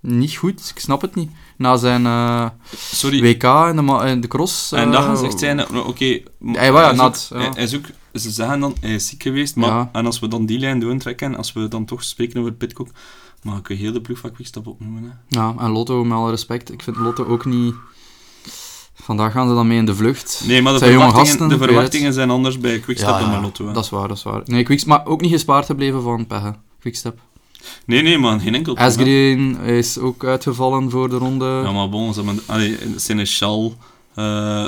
[0.00, 0.70] niet goed.
[0.74, 1.30] Ik snap het niet.
[1.56, 3.20] Na zijn eh, Sorry.
[3.22, 4.72] WK in de, in de cross.
[4.72, 6.20] En eh, dat gezegd zijn, nou, oké,
[6.52, 7.38] Hij was ook- ja.
[7.38, 7.84] hij- hij is ook,
[8.14, 11.36] ze zeggen dan, hij is ziek geweest, maar, en als we dan die lijn doontrekken,
[11.36, 12.88] als we dan toch spreken over Pitcock,
[13.42, 15.38] mag ik een hele ploeg van Quickstep opnoemen, hè.
[15.40, 16.72] Ja, en Lotto, met alle respect.
[16.72, 17.74] Ik vind Lotto ook niet...
[19.02, 20.42] Vandaag gaan ze dan mee in de vlucht.
[20.46, 23.66] Nee, maar de Zijn verwachtingen, de verwachtingen zijn anders bij Quickstep Ja, dan bij Lotto,
[23.66, 23.72] hè.
[23.72, 24.42] Dat is waar, dat is waar.
[24.44, 26.54] Nee, Quickstep, maar ook niet gespaard gebleven van Pegge.
[26.80, 27.18] Quickstep.
[27.86, 28.92] Nee, nee, man, geen enkel probleem.
[28.92, 31.60] Asgreen is ook uitgevallen voor de ronde.
[31.64, 33.74] Ja, maar bon, ze hebben, allee, Seneschal
[34.14, 34.66] eh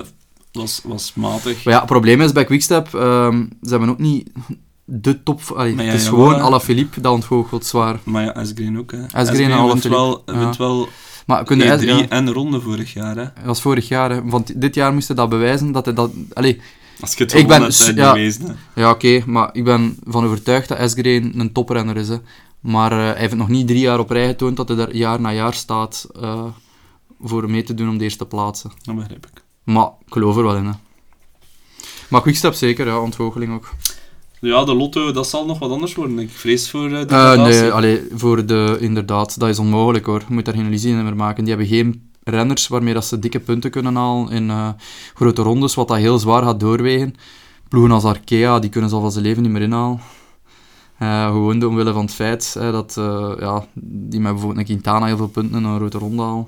[0.53, 1.65] was, was matig.
[1.65, 4.31] Maar ja, het probleem is bij Quickstep, ehm, ze hebben ook niet
[4.85, 5.41] de top...
[5.57, 6.41] allee, ja, het is ja, gewoon.
[6.41, 7.99] Alaphilippe dat ontgoochelt zwaar.
[8.05, 8.99] Maar ja, Asgreen ook, hè.
[9.13, 10.89] Asgreen en wint wel, wint wel
[11.33, 11.79] Maar kun je...
[11.79, 13.25] E3 ja, en ronde vorig jaar, hè.
[13.25, 14.25] dat was vorig jaar, hè.
[14.25, 16.11] want dit jaar moest hij dat bewijzen dat hij dat...
[16.33, 16.61] Allee,
[17.01, 18.13] Als je het Ik ben hebt, ja.
[18.13, 18.57] bewezen.
[18.75, 22.09] Ja, oké, maar ik ben van overtuigd dat Asgreen een toprenner is.
[22.09, 22.17] Hè.
[22.61, 25.21] Maar eh, hij heeft nog niet drie jaar op rij getoond dat hij daar jaar
[25.21, 26.45] na jaar staat eh,
[27.23, 28.71] voor mee te doen om de eerste plaatsen.
[28.83, 29.43] Dat begrijp ik.
[29.63, 30.67] Maar ik geloof er wel in.
[30.67, 30.73] Hè.
[32.09, 33.71] Maar Quickstep zeker, ja, ontgoocheling ook.
[34.45, 36.19] Ja, de lotto, dat zal nog wat anders worden.
[36.19, 37.61] Ik vrees voor uh, de Eh, degradatie.
[37.61, 40.19] nee, allee, voor de, inderdaad, dat is onmogelijk hoor.
[40.29, 41.45] Je moet daar geen illusie in meer maken.
[41.45, 44.69] Die hebben geen renners waarmee dat ze dikke punten kunnen halen in eh,
[45.15, 47.15] grote rondes, wat dat heel zwaar gaat doorwegen.
[47.69, 50.01] Ploegen als Arkea, die kunnen ze al van zijn leven niet meer inhalen.
[50.99, 54.65] Eh, gewoon de- omwille van het feit hè, dat eh, ja, die met bijvoorbeeld een
[54.75, 56.47] Quintana heel veel punten in een grote ronde halen.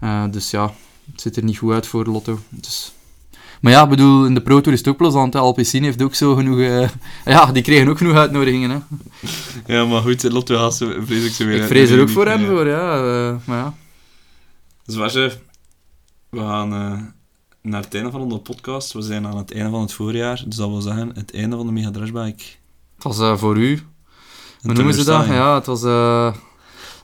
[0.00, 0.72] Eh, dus ja,
[1.12, 2.38] het ziet er niet goed uit voor Lotto.
[2.48, 2.92] Dus...
[3.60, 5.32] Maar ja, ik bedoel, in de Pro Tour is het ook plezant.
[5.32, 5.38] hè.
[5.40, 6.58] Alpecin heeft ook zo genoeg...
[6.58, 6.88] eh,
[7.34, 8.70] Ja, die kregen ook genoeg uitnodigingen.
[8.70, 8.78] Hè.
[9.74, 12.46] Ja, maar goed, lotto ze, vrees ik ze weer Ik vrees er ook voor hem,
[12.46, 12.96] voor, ja.
[12.96, 13.74] eh, maar ja.
[14.86, 15.32] Zwaarje,
[16.28, 16.98] we gaan eh,
[17.62, 18.92] naar het einde van onze podcast.
[18.92, 20.42] We zijn aan het einde van het voorjaar.
[20.46, 22.44] Dus dat wil zeggen, het einde van de Mega Drashbike.
[22.94, 23.80] Het was voor u.
[24.62, 25.26] Hoe noemen ze dat?
[25.26, 25.82] Ja, het was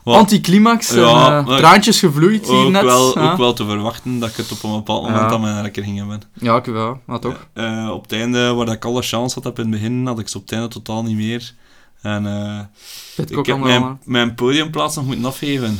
[0.05, 0.89] Wat anticlimax.
[0.93, 2.83] Ja, eh, traantjes gevloeid hier ook, net.
[2.83, 3.31] wel, ja.
[3.31, 5.29] ook wel te verwachten dat ik het op een bepaald moment Ja.
[5.29, 6.21] aan mijn rekker ging hebben.
[6.33, 7.47] Ja, ik, ja, maar toch.
[7.53, 10.27] Eh, op het einde, waar ik alle chance had op in het begin, had ik
[10.27, 11.53] ze op het einde totaal niet meer.
[12.01, 12.59] En eh,
[13.15, 15.79] Pitcock ik heb wel, mijn, mijn podiumplaats nog moeten afgeven.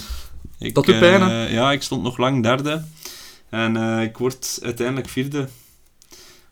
[0.60, 2.84] Ik, Dat doet pijn, eh, ja, ik stond nog lang derde.
[3.50, 5.48] En eh, ik word uiteindelijk vierde.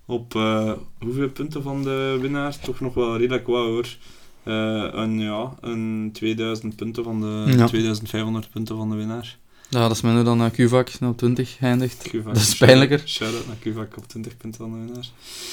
[0.06, 2.60] Op eh, hoeveel punten van de winnaar?
[2.60, 3.88] Toch nog wel redelijk wat hoor.
[4.44, 7.54] Eh, een, ja, een 2000 punten van de...
[7.58, 7.66] Ja.
[7.68, 9.38] 2500 punten van de winnaar.
[9.70, 12.08] Ja, dat is minder dan uh, Qvac, op 20 eindigt.
[12.10, 13.02] Kuvak, Dat is pijnlijker.
[13.06, 15.06] Shout-out naar Kuvak op 20 punten van de winnaar.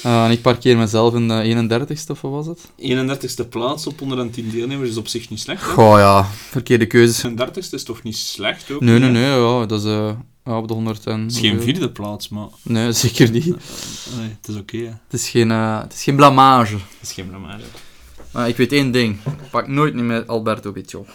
[0.03, 2.71] Ah, en ik parkeer mezelf in de 31ste, of wat was het?
[2.79, 5.63] 31ste plaats op 110 deelnemers is op zich niet slecht.
[5.63, 5.69] hè?
[5.69, 6.25] Goh, ja.
[6.25, 7.31] Verkeerde keuzes.
[7.33, 8.81] 31ste is toch niet slecht ook?
[8.81, 10.11] Nee, nee, nee, ja, dat is uh,
[10.45, 11.21] ja, op de 100 en...
[11.21, 13.47] Het is geen vierde plaats, maar Nee, zeker niet.
[13.47, 15.01] nee, het is oké.
[15.09, 16.75] Het is geen, eh, het is geen blamage.
[16.75, 17.65] Het is geen blamage.
[18.33, 19.17] Maar ik weet één ding.
[19.25, 21.07] Ik pak nooit meer met Alberto Bitjo.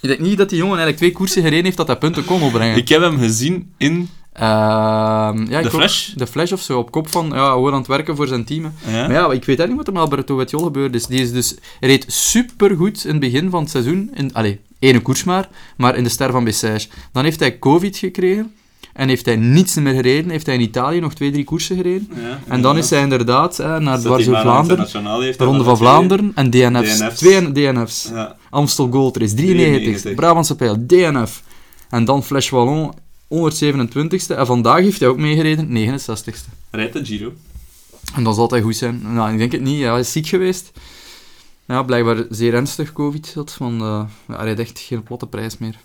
[0.00, 2.42] ik denk niet dat die jongen eigenlijk twee koersen gereden heeft dat hij punten kon
[2.42, 2.76] opbrengen.
[2.76, 4.08] Ik heb hem gezien in
[4.38, 6.08] Ehm, ja, de Flash.
[6.08, 8.72] De Flash of zo, op kop van, ja, gewoon aan het werken voor zijn team.
[8.86, 8.90] Ja?
[8.90, 11.06] Maar ja, ik weet eigenlijk niet wat er met Alberto Betjol gebeurd is.
[11.06, 14.10] Die is dus, reed supergoed in het begin van het seizoen.
[14.14, 16.88] In, allee, ene koers maar, maar in de Ster van Bessage.
[17.12, 18.54] Dan heeft hij covid gekregen
[18.98, 20.30] en heeft hij niets meer gereden.
[20.30, 22.08] Heeft hij in Italië nog twee, drie koersen gereden.
[22.14, 26.50] Ja, En dan is hij inderdaad hè, naar Dwarzo Vlaanderen, de Ronde van Vlaanderen en
[26.50, 26.98] DNF's.
[26.98, 27.18] DNF's.
[27.18, 28.08] Twee DNF's.
[28.12, 30.14] Ja, Amstel Gold Race, 93, 93.
[30.14, 31.42] Brabantse Pijl, DNF.
[31.90, 32.92] En dan Flash Wallon,
[33.28, 34.36] 127ste.
[34.36, 36.52] En vandaag heeft hij ook meegereden, 69ste.
[36.70, 37.32] rijdt de Giro.
[38.14, 39.00] En dat zal altijd goed zijn.
[39.12, 39.78] Nou, ik denk het niet.
[39.78, 40.70] Ja, hij is ziek geweest.
[41.66, 43.34] Ja, blijkbaar zeer ernstig covid.
[43.58, 45.78] Want eh, hij rijdt echt geen platte prijs meer.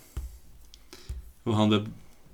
[1.43, 1.81] We gaan de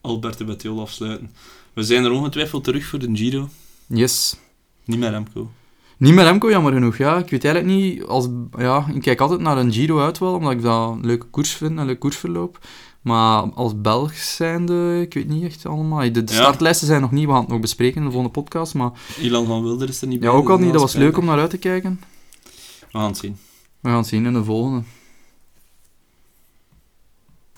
[0.01, 1.31] Alberto Bettiol afsluiten.
[1.73, 3.49] We zijn er ongetwijfeld terug voor de Giro.
[3.87, 4.35] Yes.
[4.85, 5.49] Niet meer Remco.
[5.97, 6.97] Niet met Remco, jammer genoeg.
[6.97, 8.03] Ja, ik weet eigenlijk niet...
[8.03, 8.27] Als,
[8.57, 11.51] ja, ik kijk altijd naar een Giro uit wel, omdat ik dat een leuke koers
[11.51, 12.59] vind, een leuk koersverloop.
[13.01, 15.99] Maar als Belg zijnde, ik weet niet echt allemaal.
[15.99, 16.39] De, de Ja.
[16.39, 18.73] startlijsten zijn nog niet, we gaan het nog bespreken in de volgende podcast.
[18.73, 18.91] Maar
[19.21, 20.29] Ilan van Wilder is er niet bij.
[20.29, 21.99] ja, ook al dus niet, dat was leuk om naar uit te kijken.
[22.91, 23.37] We gaan het zien.
[23.79, 24.83] We gaan het zien in de volgende.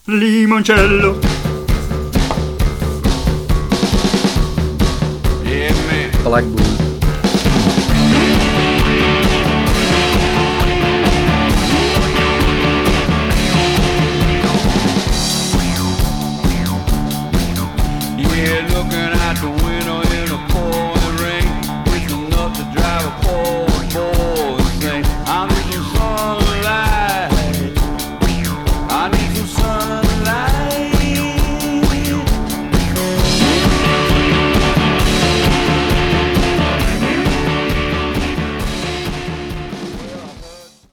[0.05, 1.19] Limoncello.
[6.31, 6.80] falar que